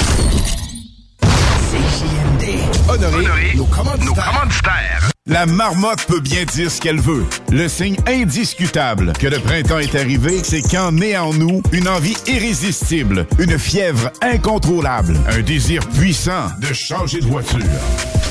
CJMD. 1.70 2.60
Honoré, 2.86 3.54
nos 3.56 3.64
commanditaires. 3.64 5.10
La 5.26 5.46
marmotte 5.46 6.04
peut 6.04 6.20
bien 6.20 6.44
dire 6.44 6.70
ce 6.70 6.82
qu'elle 6.82 7.00
veut. 7.00 7.24
Le 7.50 7.66
signe 7.68 7.96
indiscutable 8.06 9.14
que 9.14 9.26
le 9.26 9.38
printemps 9.38 9.78
est 9.78 9.94
arrivé, 9.94 10.42
c'est 10.44 10.60
quand 10.60 10.92
naît 10.92 11.16
en 11.16 11.32
nous 11.32 11.62
une 11.72 11.88
envie 11.88 12.16
irrésistible, 12.26 13.26
une 13.38 13.58
fièvre 13.58 14.10
incontrôlable, 14.20 15.16
un 15.30 15.40
désir 15.40 15.80
puissant 15.88 16.48
de 16.60 16.74
changer 16.74 17.20
de 17.20 17.26
voiture. 17.26 17.60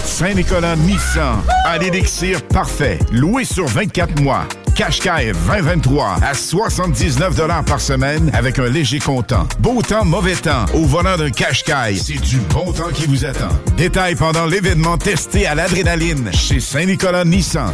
Saint-Nicolas 0.06 0.76
Nissan 0.76 1.42
a 1.66 1.78
l'élixir 1.80 2.44
parfait, 2.44 3.00
loué 3.12 3.44
sur 3.44 3.66
24 3.66 4.22
mois. 4.22 4.46
Qashqai 4.80 5.34
2023 5.34 6.20
à 6.22 6.34
79 6.34 7.66
par 7.66 7.82
semaine 7.82 8.32
avec 8.34 8.60
un 8.60 8.70
léger 8.70 9.00
comptant. 9.00 9.46
Beau 9.60 9.82
temps, 9.82 10.06
mauvais 10.06 10.36
temps. 10.36 10.64
Au 10.74 10.86
volant 10.86 11.18
d'un 11.18 11.32
Qashqai, 11.32 11.98
c'est 11.98 12.22
du 12.22 12.38
bon 12.38 12.72
temps 12.72 12.88
qui 12.94 13.06
vous 13.06 13.26
attend. 13.26 13.50
Détails 13.76 14.16
pendant 14.16 14.46
l'événement 14.46 14.98
testé 14.98 15.46
à 15.48 15.54
l'adrénaline 15.54 16.32
chez 16.32 16.62
Saint-Nicolas 16.62 17.26
Nissan. 17.26 17.74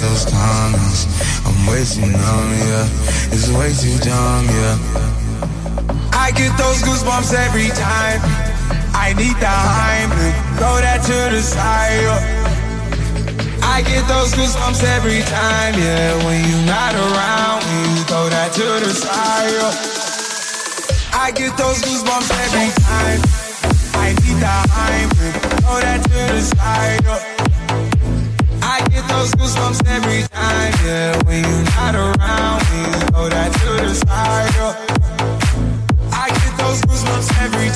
those. 0.00 0.26
I'm 1.46 1.66
way 1.66 1.84
too 1.84 2.06
numb, 2.06 2.50
yeah. 2.66 3.34
It's 3.34 3.48
way 3.50 3.72
too 3.72 3.98
dumb, 4.04 4.46
yeah. 4.46 4.76
I 6.12 6.30
get 6.32 6.56
those 6.58 6.82
goosebumps 6.82 7.32
every 7.34 7.68
time. 7.68 8.20
I 8.94 9.14
need 9.16 9.36
the 9.36 9.46
Heimlich. 9.46 10.36
Throw 10.58 10.76
that 10.82 11.02
to 11.02 11.18
the 11.34 11.42
side. 11.42 12.48
I 13.62 13.82
get 13.82 14.06
those 14.08 14.34
goosebumps 14.34 14.82
every 14.96 15.22
time, 15.22 15.74
yeah. 15.78 16.14
When 16.24 16.40
you're 16.48 16.66
not 16.66 16.94
around, 16.94 17.62
when 17.64 17.96
you 17.96 18.04
throw 18.04 18.28
that 18.28 18.52
to 18.54 18.66
the 18.84 18.92
side. 18.94 19.98
I 21.12 21.30
get 21.32 21.56
those 21.56 21.82
goosebumps 21.82 22.30
every 22.44 22.70
time. 22.82 23.20
I 23.94 24.08
need 24.22 24.38
the 24.38 24.54
Heimlich. 24.74 25.36
Throw 25.62 25.80
that 25.80 26.02
to 26.02 26.34
the 26.34 26.42
side. 26.42 27.27
Those 29.28 29.52
goosebumps 29.52 29.86
every 29.88 30.22
time, 30.28 30.72
yeah. 30.86 31.22
When 31.24 31.44
you're 31.44 31.64
not 31.76 31.94
around, 31.94 32.62
when 32.62 32.84
you 32.86 33.00
throw 33.12 33.28
that 33.28 33.52
to 33.52 33.84
the 33.84 33.94
side, 33.94 34.54
yeah. 34.56 34.74
I 36.12 36.28
get 36.30 36.56
those 36.56 36.80
goosebumps 36.80 37.42
every 37.44 37.67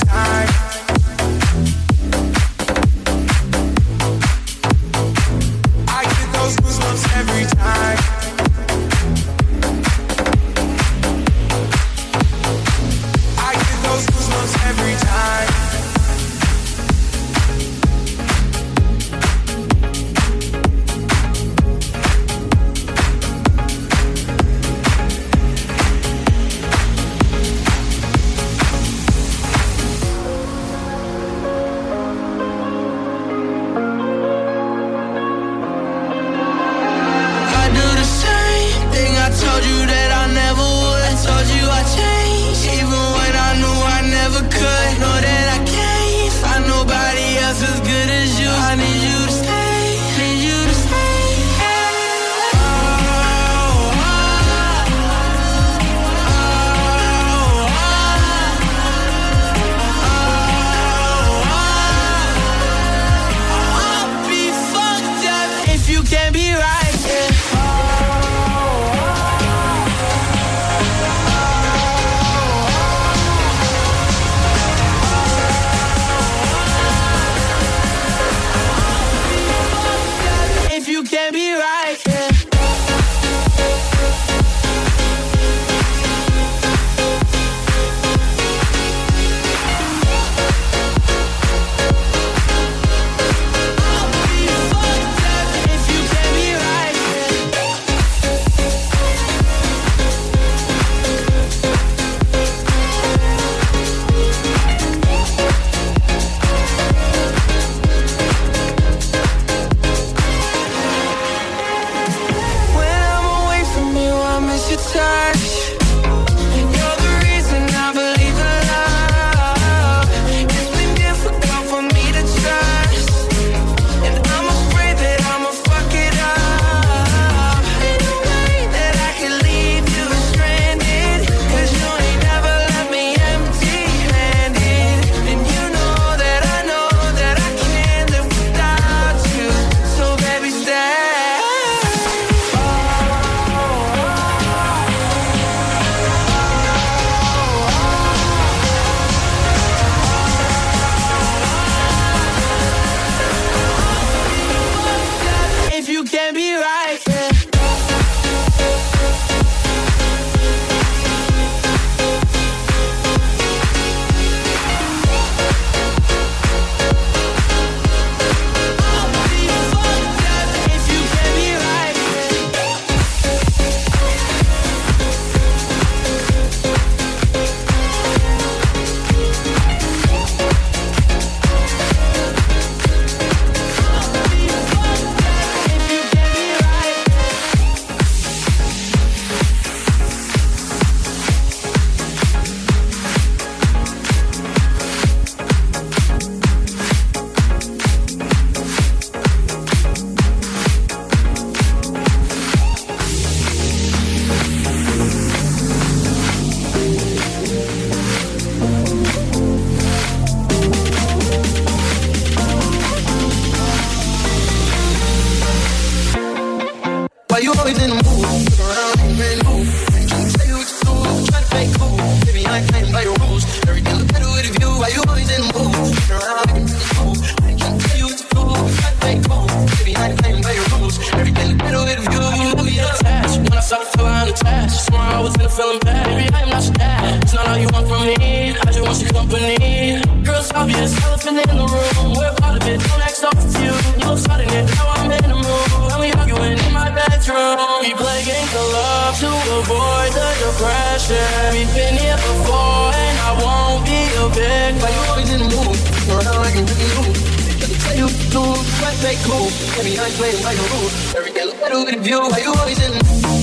Every 260.83 261.31
day, 261.31 261.45
look 261.45 261.61
at 261.63 261.95
the 261.95 262.01
view. 262.01 262.19
Why 262.19 262.39
you 262.39 262.53
always 262.53 262.79
in? 262.83 263.42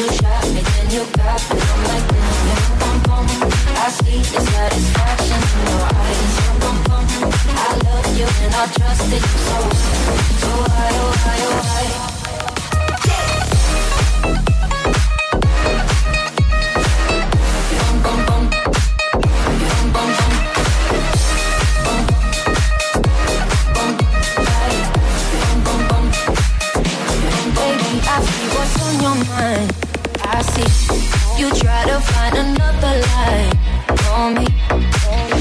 You 0.00 0.06
me, 0.54 0.62
then 0.62 0.90
you 0.92 1.04
got 1.12 1.40
me. 1.52 1.60
I'm 1.60 1.84
like, 1.84 2.06
boom. 3.04 3.26
I 3.76 3.90
see 3.90 4.20
the 4.32 4.40
satisfaction 4.40 5.40
in 5.44 5.64
your 5.68 5.84
eyes. 5.92 6.34
I 7.52 7.68
love 7.84 8.08
you 8.16 8.24
and 8.24 8.54
I 8.54 8.64
you 9.20 9.40
so. 9.44 9.58
Oh 10.48 10.64
oh? 11.36 11.92
Boom, 17.68 17.96
boom, 18.02 18.20
boom. 18.24 18.44
Boom, 19.60 19.86
boom, 19.92 20.10
boom. 20.16 20.34
I 28.02 28.24
see 28.24 28.46
what's 28.56 28.74
on 28.82 28.94
your 29.02 29.16
mind 29.28 29.79
I 30.32 30.42
see. 30.42 30.70
You 31.40 31.50
try 31.50 31.84
to 31.86 31.98
find 32.00 32.34
another 32.38 32.94
lie 33.06 33.50
for 34.02 34.30
me. 34.36 34.46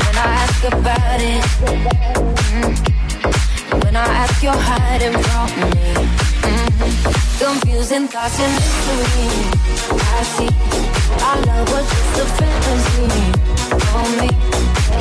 When 0.03 0.15
I 0.25 0.29
ask 0.43 0.63
about 0.63 1.21
it, 1.21 1.43
mm. 2.53 3.83
when 3.83 3.95
I 3.95 4.05
ask, 4.21 4.41
you're 4.41 4.63
hiding 4.71 5.13
from 5.25 5.47
me. 5.71 5.93
Mm. 6.47 6.69
Confusing 7.39 8.07
thoughts 8.07 8.39
and 8.39 8.53
mystery. 8.57 9.29
I 10.17 10.23
see. 10.33 10.51
Our 11.27 11.37
love 11.47 11.67
was 11.73 11.87
just 11.89 12.21
a 12.23 12.25
fantasy 12.37 13.07
for 13.85 14.05
me. 14.19 14.78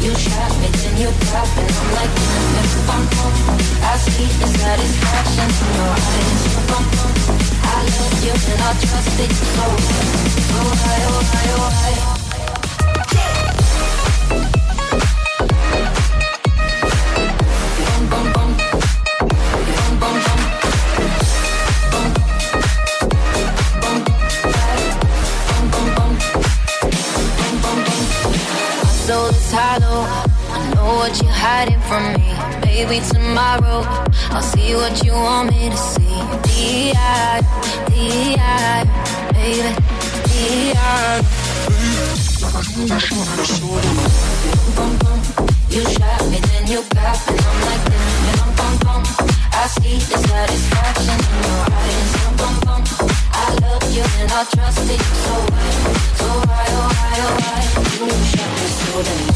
You 0.00 0.14
trap 0.14 0.52
me, 0.62 0.68
then 0.68 0.96
you 0.96 1.10
got 1.30 1.48
me. 1.56 1.62
I'm 1.62 1.88
like, 1.92 2.14
if 2.16 2.88
I'm 2.88 3.04
I 3.84 3.96
see 3.98 4.28
the 4.40 4.46
satisfaction 4.46 5.50
in 5.50 5.74
your 5.76 5.92
eyes. 5.92 6.42
I 7.62 7.84
love 7.84 8.24
you 8.24 8.32
and 8.32 8.62
I 8.62 8.72
trust 8.80 9.20
it 9.20 9.32
so. 9.32 9.66
Oh, 10.56 10.72
I, 10.84 11.04
oh, 11.04 11.36
I, 11.36 11.48
oh, 11.52 11.68
I. 11.84 12.16
Yeah. 13.14 14.59
is 29.50 29.58
hollow. 29.58 30.06
I 30.50 30.74
know 30.74 30.94
what 30.96 31.22
you're 31.22 31.32
hiding 31.32 31.80
from 31.88 32.12
me. 32.14 32.28
Maybe 32.64 33.00
tomorrow 33.06 33.82
I'll 34.30 34.42
see 34.42 34.74
what 34.74 35.04
you 35.04 35.12
want 35.12 35.50
me 35.50 35.70
to 35.70 35.76
see. 35.76 36.16
D.I. 36.46 37.40
D.I. 37.88 38.84
Baby, 39.32 39.72
D.I. 40.26 41.22
You 45.70 45.82
shot 45.94 46.22
me, 46.30 46.38
then 46.40 46.66
you 46.66 46.82
got 46.94 47.30
me. 47.30 47.38
I'm 47.38 47.84
like 47.84 47.99
see 49.78 49.98
the 49.98 50.18
satisfaction 50.18 51.18
in 51.30 51.42
your 51.46 51.62
eyes. 51.78 52.10
I 53.32 53.46
love 53.62 53.86
you 53.94 54.04
and 54.20 54.32
I 54.32 54.44
trust 54.44 54.82
you. 54.90 54.98
So 54.98 55.34
why, 55.52 55.70
so 56.18 56.28
why, 56.48 56.66
oh 56.70 56.90
why, 56.98 57.14
oh 57.26 57.32
why? 57.40 57.60
You 57.94 58.08
shot 58.30 58.50
me 58.58 58.66
so 58.80 58.92
damn. 59.06 59.26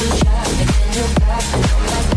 You 0.00 0.08
shot 0.20 0.48
me, 0.56 0.64
you 0.94 1.04
got 1.20 1.44
me. 1.52 1.60
I'm. 1.96 2.11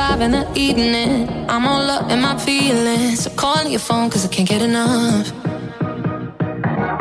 Five 0.00 0.22
in 0.22 0.30
the 0.30 0.46
evening. 0.54 1.28
I'm 1.52 1.66
all 1.66 1.86
up 1.96 2.10
in 2.10 2.20
my 2.22 2.36
feelings. 2.38 3.24
So 3.24 3.30
calling 3.42 3.70
your 3.70 3.84
phone 3.88 4.08
cause 4.08 4.24
I 4.24 4.30
can't 4.34 4.48
get 4.48 4.62
enough. 4.62 5.26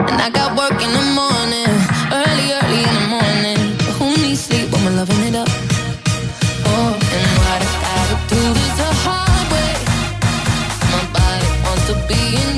And 0.10 0.18
I 0.26 0.30
got 0.40 0.50
work 0.62 0.78
in 0.86 0.92
the 1.00 1.06
morning. 1.22 1.74
Early, 2.22 2.48
early 2.60 2.82
in 2.90 2.96
the 3.00 3.08
morning. 3.18 3.62
But 3.84 3.94
who 4.00 4.08
needs 4.24 4.42
sleep 4.48 4.68
when 4.72 4.82
we're 4.86 4.98
loving 5.02 5.22
it 5.30 5.36
up? 5.44 5.50
Oh, 6.72 6.92
and 7.16 7.30
what 7.40 7.62
I 7.68 7.74
gotta 7.86 8.18
do 8.34 8.42
this 8.58 8.74
the 8.82 8.92
hard 9.04 9.46
way. 9.54 9.74
My 10.94 11.04
body 11.18 11.50
wants 11.64 11.86
to 11.90 11.96
be 12.10 12.22
in 12.44 12.49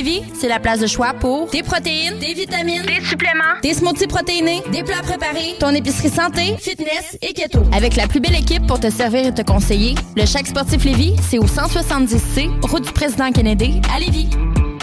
Lévis, 0.00 0.22
c'est 0.32 0.48
la 0.48 0.58
place 0.58 0.80
de 0.80 0.86
choix 0.86 1.12
pour 1.12 1.50
des 1.50 1.62
protéines, 1.62 2.18
des 2.18 2.32
vitamines, 2.32 2.80
des 2.86 3.04
suppléments, 3.04 3.60
des 3.62 3.74
smoothies 3.74 4.06
protéinés, 4.06 4.62
des 4.72 4.82
plats 4.82 5.02
préparés, 5.02 5.56
ton 5.58 5.74
épicerie 5.74 6.08
santé, 6.08 6.56
fitness 6.58 7.18
et 7.20 7.34
keto. 7.34 7.60
Avec 7.70 7.96
la 7.96 8.06
plus 8.06 8.18
belle 8.18 8.36
équipe 8.36 8.66
pour 8.66 8.80
te 8.80 8.88
servir 8.88 9.26
et 9.26 9.34
te 9.34 9.42
conseiller, 9.42 9.94
le 10.16 10.24
Chaque 10.24 10.46
sportif 10.46 10.84
Lévis, 10.84 11.16
c'est 11.28 11.38
au 11.38 11.44
170C, 11.44 12.48
route 12.62 12.86
du 12.86 12.92
président 12.92 13.30
Kennedy, 13.30 13.82
à 13.94 14.00
Lévis. 14.00 14.30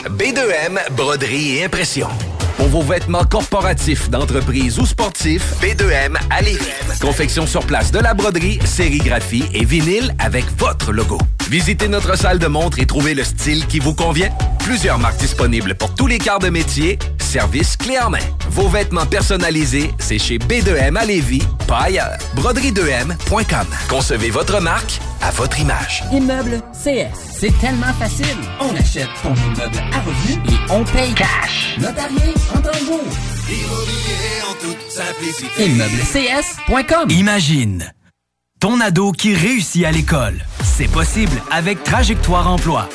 B2M, 0.07 0.77
broderie 0.95 1.57
et 1.57 1.65
impression. 1.65 2.09
Pour 2.57 2.67
vos 2.67 2.83
vêtements 2.83 3.25
corporatifs, 3.25 4.11
d'entreprise 4.11 4.77
ou 4.77 4.85
sportifs, 4.85 5.55
B2M 5.59 6.15
à 6.29 6.43
Lévis. 6.43 6.59
Confection 7.01 7.47
sur 7.47 7.65
place 7.65 7.91
de 7.91 7.97
la 7.97 8.13
broderie, 8.13 8.59
sérigraphie 8.65 9.45
et 9.55 9.65
vinyle 9.65 10.13
avec 10.19 10.45
votre 10.59 10.91
logo. 10.91 11.17
Visitez 11.49 11.87
notre 11.87 12.15
salle 12.15 12.37
de 12.37 12.47
montre 12.47 12.77
et 12.77 12.85
trouvez 12.85 13.15
le 13.15 13.23
style 13.23 13.65
qui 13.65 13.79
vous 13.79 13.95
convient. 13.95 14.29
Plusieurs 14.67 14.99
marques 14.99 15.19
disponibles 15.19 15.75
pour 15.75 15.95
tous 15.95 16.07
les 16.07 16.17
quarts 16.17 16.39
de 16.39 16.49
métier. 16.49 16.99
Service 17.19 17.77
clé 17.77 17.97
en 17.99 18.09
main. 18.09 18.25
Vos 18.49 18.67
vêtements 18.67 19.05
personnalisés, 19.05 19.91
c'est 19.97 20.19
chez 20.19 20.39
B2M 20.39 20.97
à 20.97 21.05
Lévis, 21.05 21.41
pas 21.69 21.83
ailleurs. 21.83 22.17
Broderie2M.com. 22.35 23.65
Concevez 23.87 24.29
votre 24.29 24.59
marque 24.59 24.99
à 25.21 25.31
votre 25.31 25.57
image. 25.61 26.03
Immeuble 26.11 26.61
CS. 26.73 27.15
C'est 27.39 27.57
tellement 27.61 27.93
facile. 27.97 28.25
On 28.59 28.75
achète 28.75 29.07
ton 29.23 29.33
immeuble 29.35 29.77
à 29.93 30.01
revenu 30.01 30.33
et 30.49 30.71
on 30.71 30.83
paye 30.83 31.13
cash. 31.13 31.77
Notarié 31.79 32.33
en 32.53 32.59
temps. 32.59 32.71
Immobilier 32.77 34.41
en 34.49 34.53
toute 34.61 34.91
simplicité. 34.91 35.65
ImmeubleCS.com. 35.65 37.09
Imagine 37.11 37.93
ton 38.59 38.81
ado 38.81 39.13
qui 39.13 39.33
réussit 39.33 39.85
à 39.85 39.91
l'école. 39.91 40.45
C'est 40.61 40.91
possible 40.91 41.41
avec 41.51 41.85
Trajectoire 41.85 42.51
Emploi. 42.51 42.89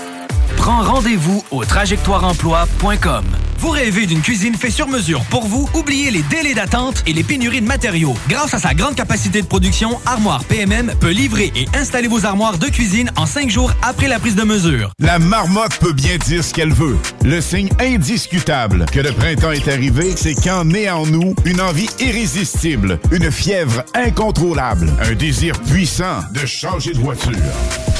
Prends 0.62 0.82
rendez-vous 0.82 1.44
au 1.50 1.64
trajectoireemploi.com. 1.64 3.24
Vous 3.58 3.70
rêvez 3.70 4.06
d'une 4.06 4.20
cuisine 4.20 4.54
faite 4.54 4.70
sur 4.70 4.86
mesure 4.86 5.24
pour 5.24 5.44
vous? 5.48 5.68
Oubliez 5.74 6.12
les 6.12 6.22
délais 6.22 6.54
d'attente 6.54 7.02
et 7.04 7.12
les 7.12 7.24
pénuries 7.24 7.60
de 7.60 7.66
matériaux. 7.66 8.14
Grâce 8.28 8.54
à 8.54 8.60
sa 8.60 8.72
grande 8.72 8.94
capacité 8.94 9.42
de 9.42 9.46
production, 9.48 10.00
Armoire 10.06 10.44
PMM 10.44 10.94
peut 11.00 11.10
livrer 11.10 11.52
et 11.56 11.66
installer 11.74 12.06
vos 12.06 12.26
armoires 12.26 12.58
de 12.58 12.66
cuisine 12.68 13.10
en 13.16 13.26
cinq 13.26 13.50
jours 13.50 13.72
après 13.82 14.06
la 14.06 14.20
prise 14.20 14.36
de 14.36 14.44
mesure. 14.44 14.92
La 15.00 15.18
marmotte 15.18 15.78
peut 15.78 15.92
bien 15.92 16.16
dire 16.18 16.44
ce 16.44 16.54
qu'elle 16.54 16.72
veut. 16.72 16.96
Le 17.24 17.40
signe 17.40 17.70
indiscutable 17.80 18.86
que 18.92 19.00
le 19.00 19.10
printemps 19.10 19.50
est 19.50 19.66
arrivé, 19.66 20.14
c'est 20.16 20.34
quand 20.34 20.64
naît 20.64 20.90
en 20.90 21.06
nous 21.06 21.34
une 21.44 21.60
envie 21.60 21.90
irrésistible, 21.98 23.00
une 23.10 23.32
fièvre 23.32 23.82
incontrôlable, 23.94 24.92
un 25.02 25.14
désir 25.14 25.60
puissant 25.62 26.20
de 26.32 26.46
changer 26.46 26.92
de 26.92 27.00
voiture. 27.00 27.32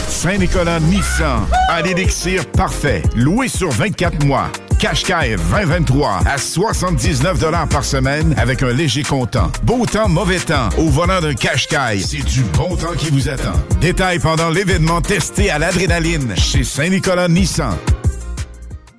Saint-Nicolas 0.08 0.78
Nissan 0.78 1.46
a 1.68 1.82
l'élixir 1.82 2.44
parfait, 2.52 3.02
loué 3.16 3.48
sur 3.48 3.70
24 3.70 4.24
mois. 4.24 4.50
Qashqai 4.78 5.36
2023 5.36 6.20
à 6.26 6.38
79 6.38 7.68
par 7.70 7.84
semaine 7.84 8.34
avec 8.36 8.62
un 8.62 8.72
léger 8.72 9.02
comptant. 9.02 9.50
Beau 9.62 9.86
temps, 9.86 10.08
mauvais 10.08 10.40
temps. 10.40 10.68
Au 10.76 10.88
volant 10.88 11.20
d'un 11.20 11.34
Qashqai, 11.34 12.00
c'est 12.00 12.24
du 12.24 12.42
bon 12.42 12.74
temps 12.76 12.94
qui 12.98 13.10
vous 13.10 13.28
attend. 13.28 13.52
Détails 13.80 14.18
pendant 14.18 14.50
l'événement 14.50 15.00
testé 15.00 15.50
à 15.50 15.58
l'adrénaline 15.58 16.34
chez 16.36 16.64
Saint-Nicolas 16.64 17.28
Nissan. 17.28 17.76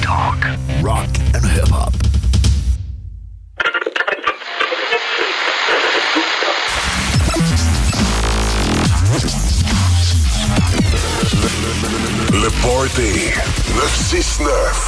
Talk, 0.00 0.38
rock 0.80 1.10
and 1.34 1.44
hip-hop. 1.44 1.92
Le 12.32 12.50
Party 12.62 13.30
969. 13.74 14.87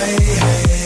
Hey, 0.00 0.16
hey. 0.16 0.79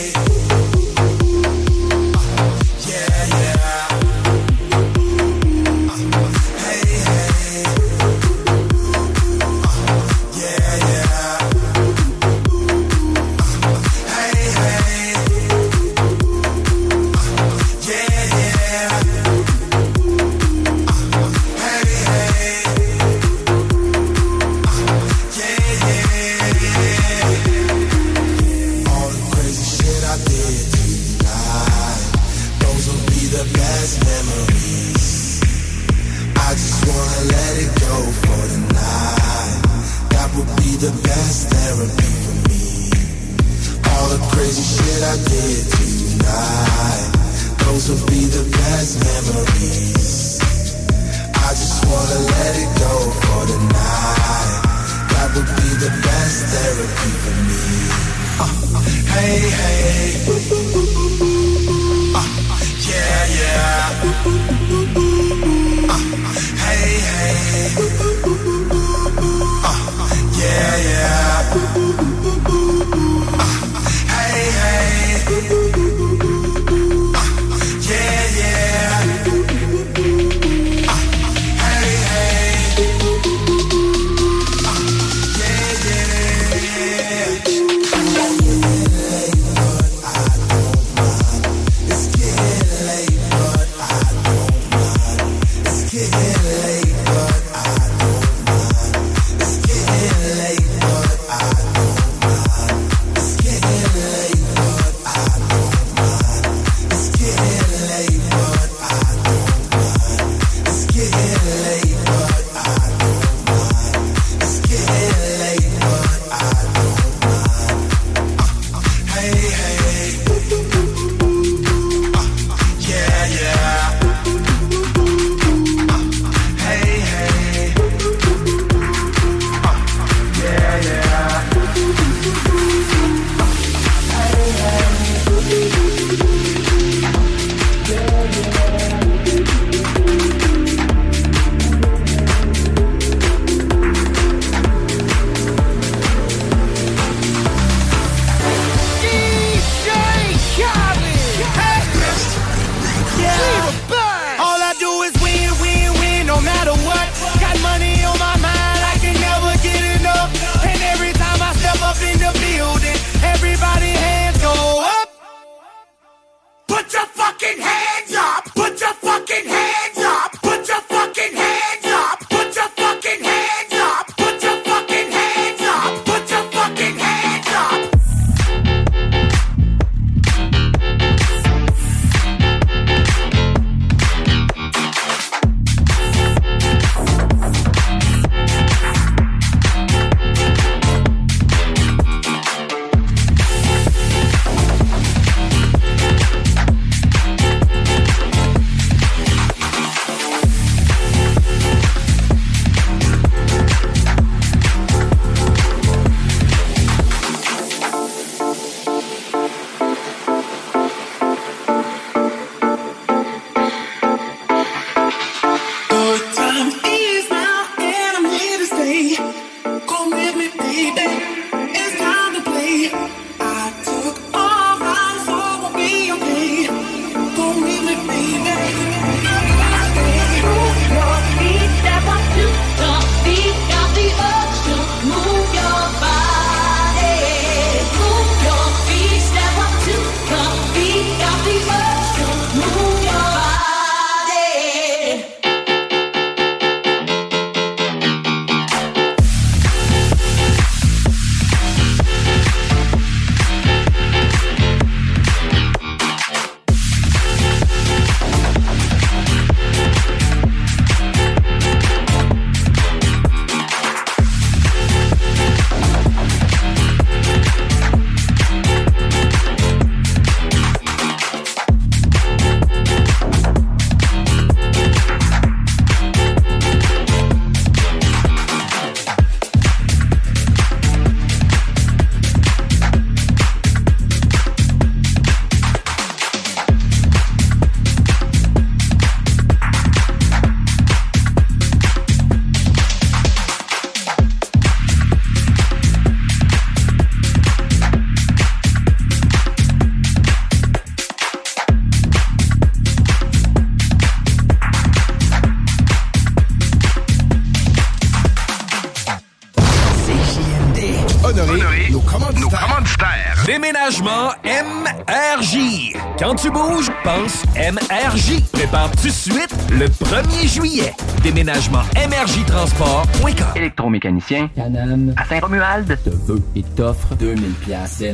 Déménagement 321.25 321.81
MRJ 321.95 322.45
Transport.com. 322.45 323.47
Électromécanicien. 323.55 324.47
Canam. 324.55 325.11
À 325.17 325.25
Saint-Romuald. 325.25 325.97
Te 326.03 326.11
veut 326.11 326.39
et 326.55 326.61
t'offre 326.61 327.15
2000 327.15 327.51
pièces 327.53 327.97
dès 327.97 328.11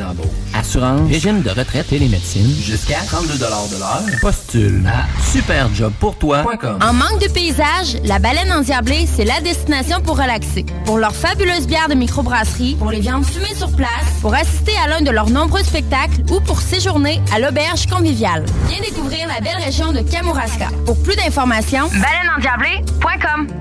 l'embauche. 0.80 1.02
Assurance. 1.02 1.10
Régime 1.12 1.42
de 1.42 1.50
retraite 1.50 1.92
et 1.92 2.00
les 2.00 2.08
médecines. 2.08 2.56
Jusqu'à 2.62 3.00
32 3.06 3.38
de 3.38 3.42
l'heure. 3.42 4.20
Postule 4.22 4.88
à 4.88 5.06
superjobpourtoi.com. 5.32 6.80
En 6.82 6.94
manque 6.94 7.22
de 7.22 7.28
paysage, 7.28 7.98
la 8.04 8.20
baleine 8.20 8.52
endiablée, 8.52 9.08
c'est 9.14 9.26
la 9.26 9.42
destination 9.42 10.02
pour 10.02 10.18
relaxer. 10.18 10.66
Pour 10.86 10.98
leur 10.98 11.14
fabuleuse 11.14 11.68
bière 11.68 11.90
de 11.90 11.96
microbrasserie, 11.96 12.76
pour 12.76 12.92
les 12.92 13.00
viandes 13.00 13.26
fumées 13.26 13.56
sur 13.56 13.72
place, 13.76 13.90
pour 14.22 14.34
assister 14.34 14.74
à 14.84 14.88
l'un 14.88 15.02
de 15.02 15.12
leurs 15.12 15.30
nombreux 15.30 15.64
spectacles 15.64 16.22
ou 16.32 16.40
pour 16.40 16.62
séjourner 16.62 17.22
à 17.34 17.40
l'auberge 17.40 17.88
conviviale. 17.88 18.46
Viens 18.68 18.82
découvrir 18.82 19.28
la 19.28 19.42
belle 19.42 19.62
région 19.64 19.92
de 19.92 20.00
Kamouraska. 20.00 20.70
Pour 20.86 21.02
plus 21.02 21.16
d'informations, 21.16 21.90
baleineendiablée.com. 21.90 23.61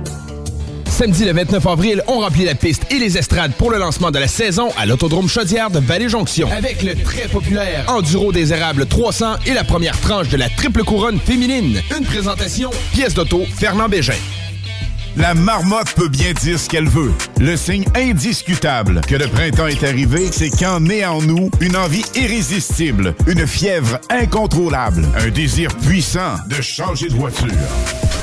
Samedi 1.01 1.25
le 1.25 1.33
29 1.33 1.67
avril, 1.67 2.03
on 2.09 2.19
remplit 2.19 2.45
la 2.45 2.55
piste 2.55 2.85
et 2.91 2.99
les 2.99 3.17
estrades 3.17 3.55
pour 3.55 3.71
le 3.71 3.79
lancement 3.79 4.11
de 4.11 4.19
la 4.19 4.29
saison 4.29 4.69
à 4.77 4.85
l'Autodrome 4.85 5.31
Chaudière 5.31 5.71
de 5.71 5.79
Vallée-Jonction. 5.79 6.53
Avec 6.53 6.83
le 6.83 6.95
très 6.95 7.27
populaire 7.27 7.87
Enduro 7.89 8.33
des 8.33 8.53
Érables 8.53 8.85
300 8.85 9.37
et 9.47 9.55
la 9.55 9.65
première 9.65 9.99
tranche 9.99 10.29
de 10.29 10.37
la 10.37 10.51
triple 10.51 10.85
couronne 10.85 11.19
féminine. 11.19 11.81
Une 11.97 12.05
présentation, 12.05 12.69
pièce 12.93 13.15
d'auto, 13.15 13.47
Fernand 13.57 13.89
Bégin. 13.89 14.13
La 15.17 15.33
marmotte 15.33 15.95
peut 15.95 16.09
bien 16.09 16.35
dire 16.35 16.59
ce 16.59 16.69
qu'elle 16.69 16.89
veut. 16.89 17.15
Le 17.41 17.57
signe 17.57 17.87
indiscutable 17.95 19.01
que 19.09 19.15
le 19.15 19.27
printemps 19.27 19.69
est 19.69 19.83
arrivé, 19.83 20.29
c'est 20.31 20.51
qu'en 20.51 20.81
naît 20.81 21.07
en 21.07 21.23
nous 21.23 21.51
une 21.61 21.77
envie 21.77 22.05
irrésistible, 22.15 23.15
une 23.27 23.47
fièvre 23.47 23.99
incontrôlable, 24.11 25.09
un 25.19 25.31
désir 25.31 25.75
puissant 25.79 26.35
de 26.47 26.61
changer 26.61 27.09
de 27.09 27.15
voiture. 27.15 27.49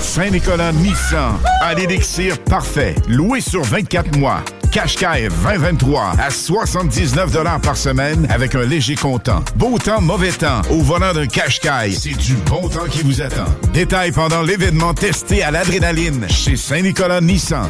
Saint-Nicolas 0.01 0.71
Nissan, 0.71 1.37
à 1.61 1.73
l'élixir 1.73 2.37
parfait, 2.39 2.95
loué 3.07 3.41
sur 3.41 3.63
24 3.63 4.17
mois. 4.17 4.41
Qashqai 4.71 5.29
2023 5.43 6.13
à 6.19 6.29
79 6.29 7.61
par 7.61 7.77
semaine 7.77 8.27
avec 8.29 8.53
un 8.55 8.63
léger 8.63 8.95
comptant. 8.95 9.43
Beau 9.55 9.77
temps, 9.77 10.01
mauvais 10.01 10.31
temps. 10.31 10.61
Au 10.69 10.81
volant 10.81 11.13
d'un 11.13 11.25
Qashqai, 11.25 11.91
c'est 11.91 12.17
du 12.17 12.33
bon 12.45 12.67
temps 12.67 12.85
qui 12.89 13.01
vous 13.01 13.21
attend. 13.21 13.45
Détails 13.73 14.11
pendant 14.11 14.41
l'événement 14.41 14.93
testé 14.93 15.43
à 15.43 15.51
l'adrénaline 15.51 16.27
chez 16.29 16.57
Saint-Nicolas 16.57 17.21
Nissan. 17.21 17.69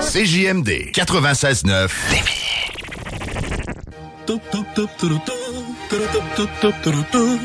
CJMD 0.00 0.92
96.9 0.92 1.88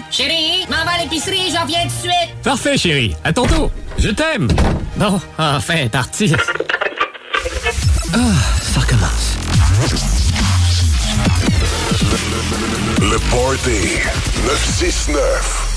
Chérie, 0.10 0.66
m'en 0.70 0.84
va 0.84 0.92
à 0.92 1.04
l'épicerie, 1.04 1.52
j'en 1.54 1.66
viens 1.66 1.84
tout 1.84 1.88
de 1.88 1.92
suite. 1.92 2.36
Parfait, 2.44 2.78
chérie. 2.78 3.16
À 3.24 3.32
tantôt. 3.32 3.72
Je 3.98 4.10
t'aime. 4.10 4.48
Bon, 4.98 5.20
enfin, 5.38 5.88
parti. 5.88 6.34
Ah, 8.14 8.18
ça 8.62 8.80
recommence. 8.82 9.38
Le 13.00 13.18
Party 13.30 14.00
969 14.46 15.71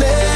slave 0.00 0.29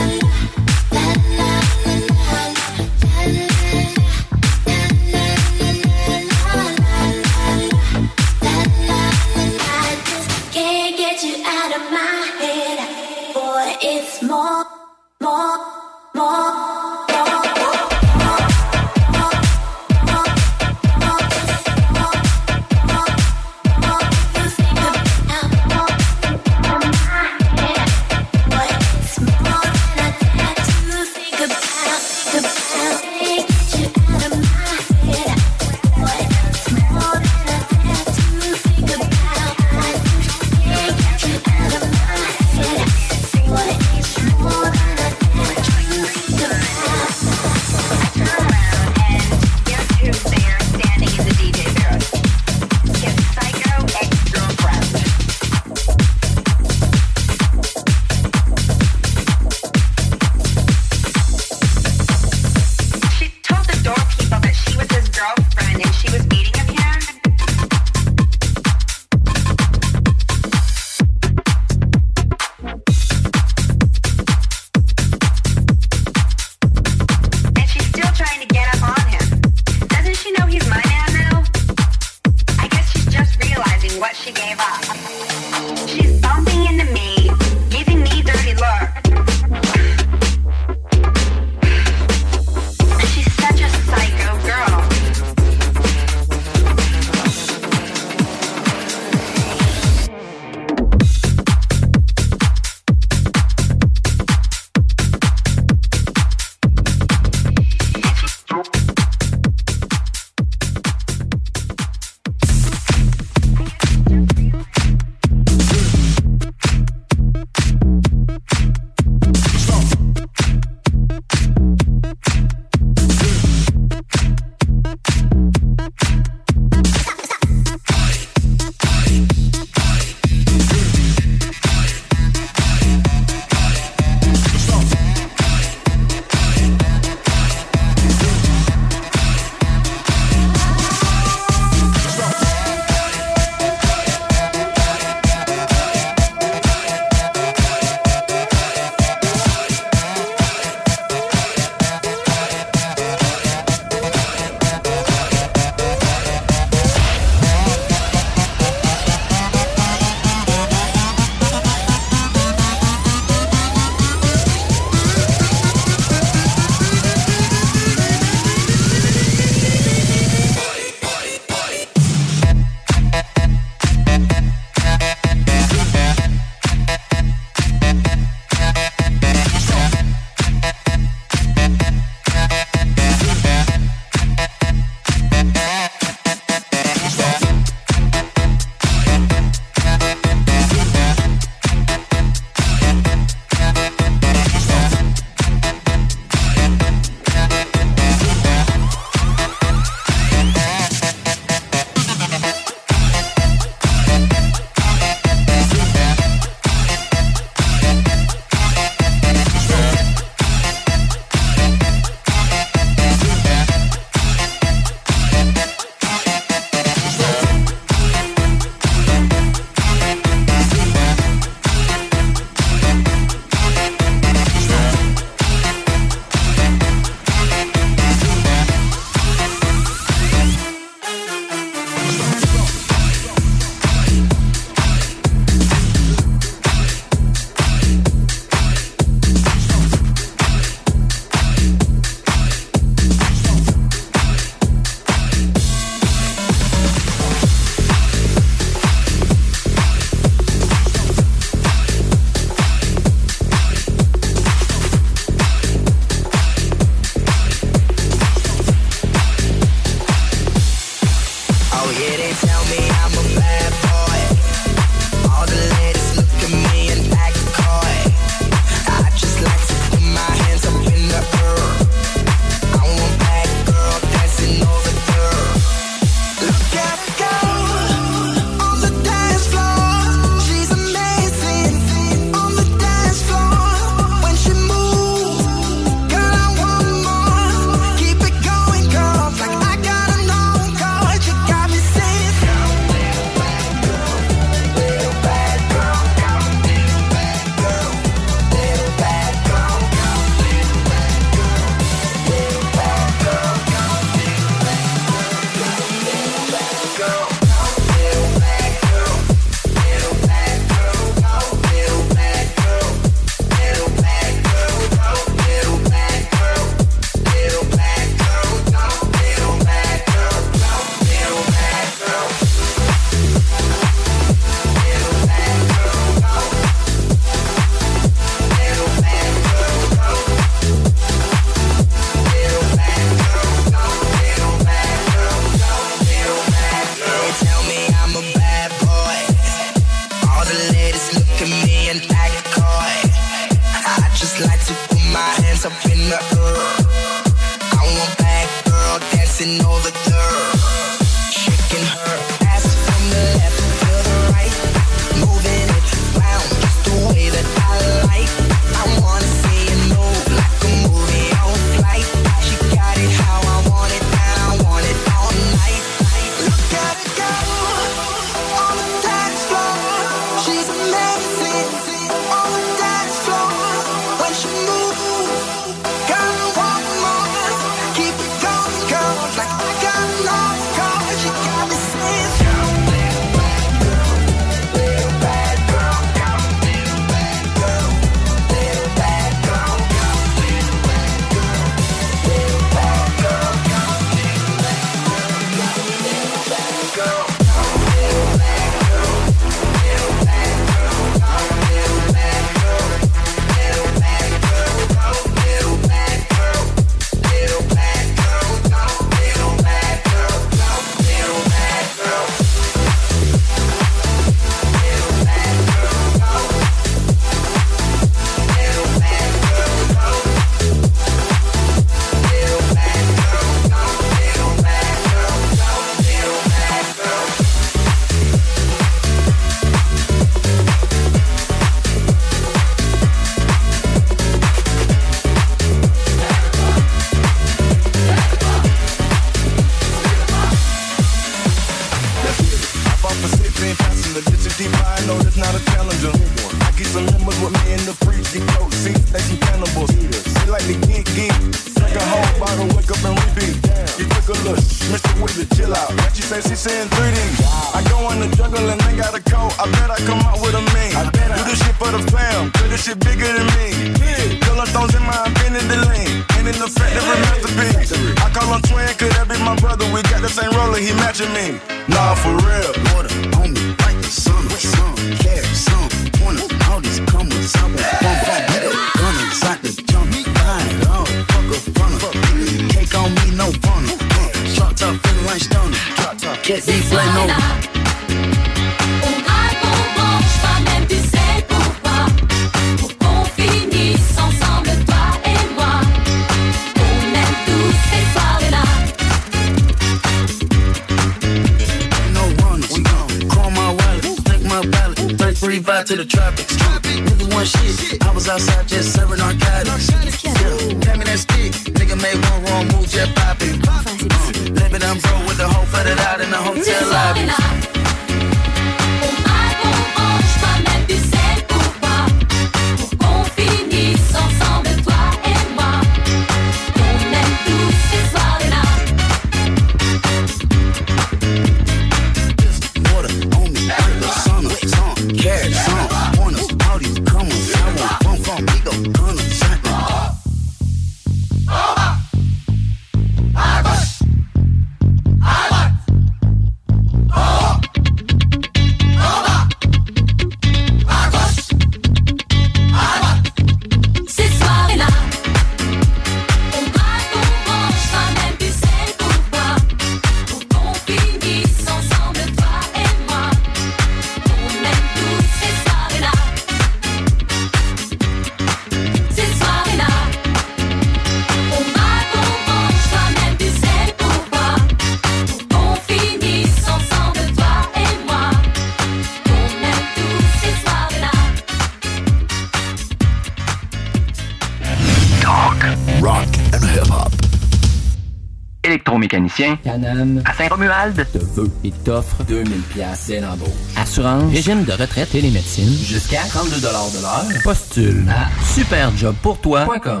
À 590.24 590.34
Saint-Romuald, 590.34 591.06
te 591.12 591.18
veut 591.18 591.50
et 591.62 591.70
t'offre 591.70 592.24
2000 592.24 592.60
pièces 592.62 593.06
dès 593.06 593.20
l'embauche. 593.20 593.48
Assurance, 593.76 594.32
régime 594.32 594.64
de 594.64 594.72
retraite, 594.72 595.14
et 595.14 595.20
les 595.20 595.30
médecines 595.30 595.72
jusqu'à 595.84 596.22
32 596.28 596.56
de 596.56 596.62
l'heure. 596.62 597.42
Postule 597.44 598.04
à 598.08 598.28
superjobpourtoi.com. 598.44 600.00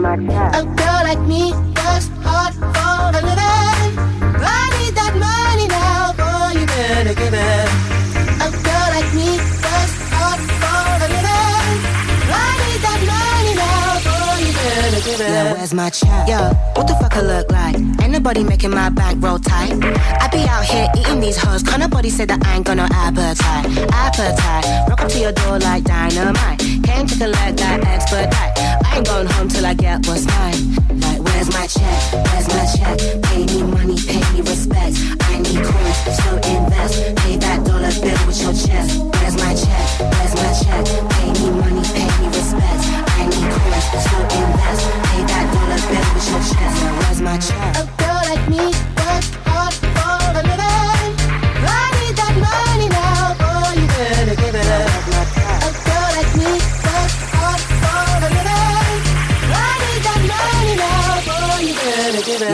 A 0.00 0.02
girl 0.02 1.02
like 1.04 1.20
me 1.28 1.52
works 1.52 2.08
hard 2.24 2.54
for 2.54 3.12
a 3.12 3.20
living. 3.20 3.92
I 4.40 4.64
need 4.80 4.94
that 4.96 5.12
money 5.12 5.68
now, 5.68 6.16
boy, 6.16 6.58
you 6.58 6.64
better 6.64 7.12
give 7.12 7.34
it. 7.34 7.68
A 8.40 8.48
girl 8.48 8.88
like 8.96 9.12
me 9.12 9.36
works 9.36 9.94
hard 10.08 10.40
for 10.56 11.04
a 11.04 11.08
living. 11.12 11.76
I 12.32 12.48
need 12.64 12.80
that 12.80 13.00
money 13.12 13.52
now, 13.60 14.00
boy, 14.00 14.40
you 14.40 14.52
better 14.56 15.04
give 15.04 15.20
it. 15.20 15.28
Yeah, 15.28 15.52
where's 15.52 15.74
my 15.74 15.90
check? 15.90 16.26
Yo, 16.26 16.48
what 16.76 16.86
the 16.88 16.94
fuck 16.94 17.18
I 17.18 17.20
look 17.20 17.52
like? 17.52 17.76
Ain't 17.76 18.10
nobody 18.10 18.42
making 18.42 18.70
my 18.70 18.88
bank 18.88 19.22
roll 19.22 19.38
tight. 19.38 19.72
I 19.84 20.28
be 20.32 20.48
out 20.48 20.64
here 20.64 20.88
eating 20.96 21.20
these 21.20 21.36
hoes. 21.36 21.62
Can't 21.62 21.80
nobody 21.80 22.08
say 22.08 22.24
that 22.24 22.42
I 22.46 22.56
ain't 22.56 22.64
got 22.64 22.78
no 22.78 22.88
appetite. 22.90 23.66
Appetite. 23.92 24.88
Rock 24.88 25.02
up 25.02 25.10
to 25.10 25.18
your 25.18 25.32
door 25.32 25.58
like 25.58 25.84
dynamite. 25.84 26.58
Came 26.88 27.06
to 27.06 27.18
collect 27.18 27.58
that 27.58 27.84
expedite. 27.84 28.49
I 28.90 28.96
ain't 28.96 29.06
going 29.06 29.26
home 29.26 29.48
till 29.48 29.64
I 29.64 29.74
get 29.74 30.04
what's 30.06 30.26
mine. 30.26 30.74
Like, 30.98 31.22
where's 31.22 31.48
my 31.54 31.66
check? 31.66 32.00
Where's 32.26 32.48
my 32.48 32.66
check? 32.74 32.98
Pay 33.22 33.46
me 33.46 33.62
money, 33.62 33.96
pay 34.02 34.18
me 34.34 34.40
respect. 34.42 34.96
I 35.30 35.38
need 35.38 35.62
coins, 35.62 35.98
so 36.18 36.30
invest. 36.50 36.94
Pay 37.22 37.36
that 37.38 37.64
dollar 37.64 37.94
bill 38.02 38.20
with 38.26 38.42
your 38.42 38.52
chest. 38.52 38.98
Where's 38.98 39.36
my 39.38 39.54
check? 39.54 39.86
Where's 40.10 40.34
my 40.34 40.50
check? 40.58 40.82
Pay 41.14 41.30
me 41.38 41.50
money, 41.62 41.84
pay 41.94 42.10
me 42.18 42.26
respect. 42.34 42.82
I 43.14 43.30
need 43.30 43.46
coins, 43.54 43.86
so 44.10 44.16
invest. 44.42 44.82
Pay 45.06 45.22
that 45.30 45.46
dollar 45.54 45.80
bill 45.86 46.06
with 46.10 46.26
your 46.30 46.42
chest. 46.50 46.76
Now, 46.82 46.98
where's 46.98 47.20
my 47.20 47.38
check? 47.38 47.72
A 47.78 47.84
girl 47.94 48.20
like 48.26 48.44
me 48.50 48.64
works 48.98 49.39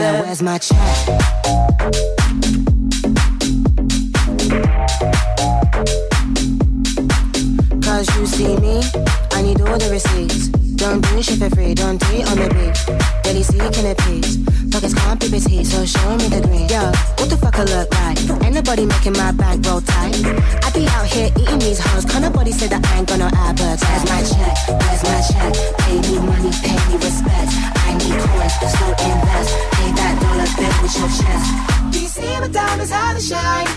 better 0.07 0.17
give 0.17 0.19
it 0.19 0.19
Yeah, 0.19 0.19
up. 0.19 0.25
where's 0.25 0.41
my 0.41 0.57
check? 0.57 2.27
Cause 7.81 8.07
you 8.17 8.25
see 8.25 8.55
me, 8.57 8.81
I 9.31 9.41
need 9.41 9.61
all 9.61 9.77
the 9.77 9.89
receipts. 9.91 10.47
Don't 10.75 11.01
do 11.09 11.21
shit 11.23 11.39
for 11.39 11.49
free, 11.49 11.73
don't 11.73 11.99
do 11.99 12.07
it 12.11 12.27
on 12.29 12.37
the 12.37 12.49
beat. 12.53 12.77
Daily 13.23 13.43
seeking 13.43 13.87
a 13.89 13.95
piece. 13.95 14.37
Pockets 14.37 14.56
can't 14.85 15.19
be 15.19 15.29
busy, 15.29 15.63
so 15.63 15.85
show 15.85 16.17
me 16.17 16.29
the 16.29 16.41
green. 16.45 16.69
Yo, 16.69 16.91
what 17.17 17.29
the 17.29 17.37
fuck 17.37 17.57
I 17.57 17.63
look 17.63 17.89
like? 17.97 18.19
Ain't 18.45 18.53
nobody 18.53 18.85
making 18.85 19.13
my 19.13 19.31
bank 19.31 19.65
roll 19.65 19.81
tight. 19.81 20.13
I 20.61 20.69
be 20.69 20.85
out 20.93 21.07
here 21.07 21.31
eating 21.39 21.59
these 21.59 21.79
hoes, 21.79 22.05
can't 22.05 22.21
nobody 22.21 22.51
say 22.51 22.67
that 22.67 22.85
I 22.85 22.99
ain't 22.99 23.07
got 23.09 23.17
no 23.17 23.29
appetite. 23.33 23.81
Where's 23.81 24.05
my 24.05 24.21
check? 24.21 24.55
Where's 24.69 25.01
my 25.01 25.19
check? 25.25 25.53
Pay 25.81 25.97
me 26.05 26.15
money, 26.21 26.51
pay 26.61 26.77
me 26.77 26.95
respect. 27.01 27.49
I 27.73 27.97
need 27.97 28.21
coins, 28.21 28.53
so 28.77 28.85
invest. 29.01 29.49
Pay 29.73 29.89
that 29.97 30.13
dollar 30.21 30.49
bill 30.53 30.75
with 30.85 30.93
your 30.93 31.09
chest. 31.09 31.47
Do 31.89 31.97
you 31.97 32.09
see 32.13 32.33
my 32.37 32.47
diamonds 32.47 32.91
how 32.93 33.13
they 33.17 33.25
shine? 33.25 33.69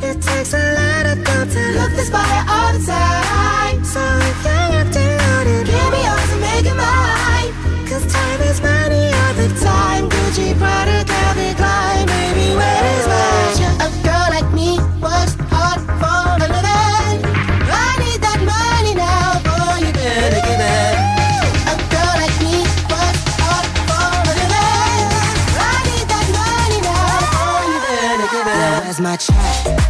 It 0.00 0.16
takes 0.24 0.56
a 0.56 0.64
lot 0.72 1.04
of 1.04 1.20
gold 1.20 1.48
to 1.52 1.62
look 1.76 1.92
this 2.00 2.08
fire 2.08 2.44
all 2.48 2.72
the 2.72 2.80
time. 2.80 3.84
So 3.84 4.00
if 4.00 4.40
you're 4.40 4.72
empty 4.80 5.04
loaded, 5.04 5.68
give 5.68 5.90
me 5.92 6.00
yours 6.00 6.30
and 6.32 6.40
make 6.40 6.64
it 6.64 6.76
mine. 6.80 7.52
Cause 7.84 8.06
time 8.08 8.40
is 8.48 8.60
money 8.62 8.79
A 13.80 13.88
girl 14.04 14.28
like 14.30 14.52
me 14.52 14.78
works 15.00 15.34
hard 15.48 15.80
for 15.80 16.38
living. 16.44 17.24
I 17.72 17.96
need 17.98 18.20
that 18.20 18.40
money 18.44 18.94
now, 18.94 19.40
boy, 19.40 19.80
you 19.80 19.92
better 19.92 20.42
give 20.44 20.60
it. 20.60 20.94
A 21.66 21.74
girl 21.88 22.14
like 22.20 22.36
me 22.44 22.56
works 22.92 23.24
hard 23.40 23.66
for 23.88 24.12
living. 24.28 25.08
I 25.56 25.76
need 25.88 26.06
that 26.12 26.26
money 26.36 26.80
now, 26.84 27.24
boy, 27.32 27.62
you 27.72 27.80
better 27.88 28.28
give 28.34 28.46
it. 28.46 28.84
Where's 28.84 29.00
my 29.00 29.16
check? 29.16 29.89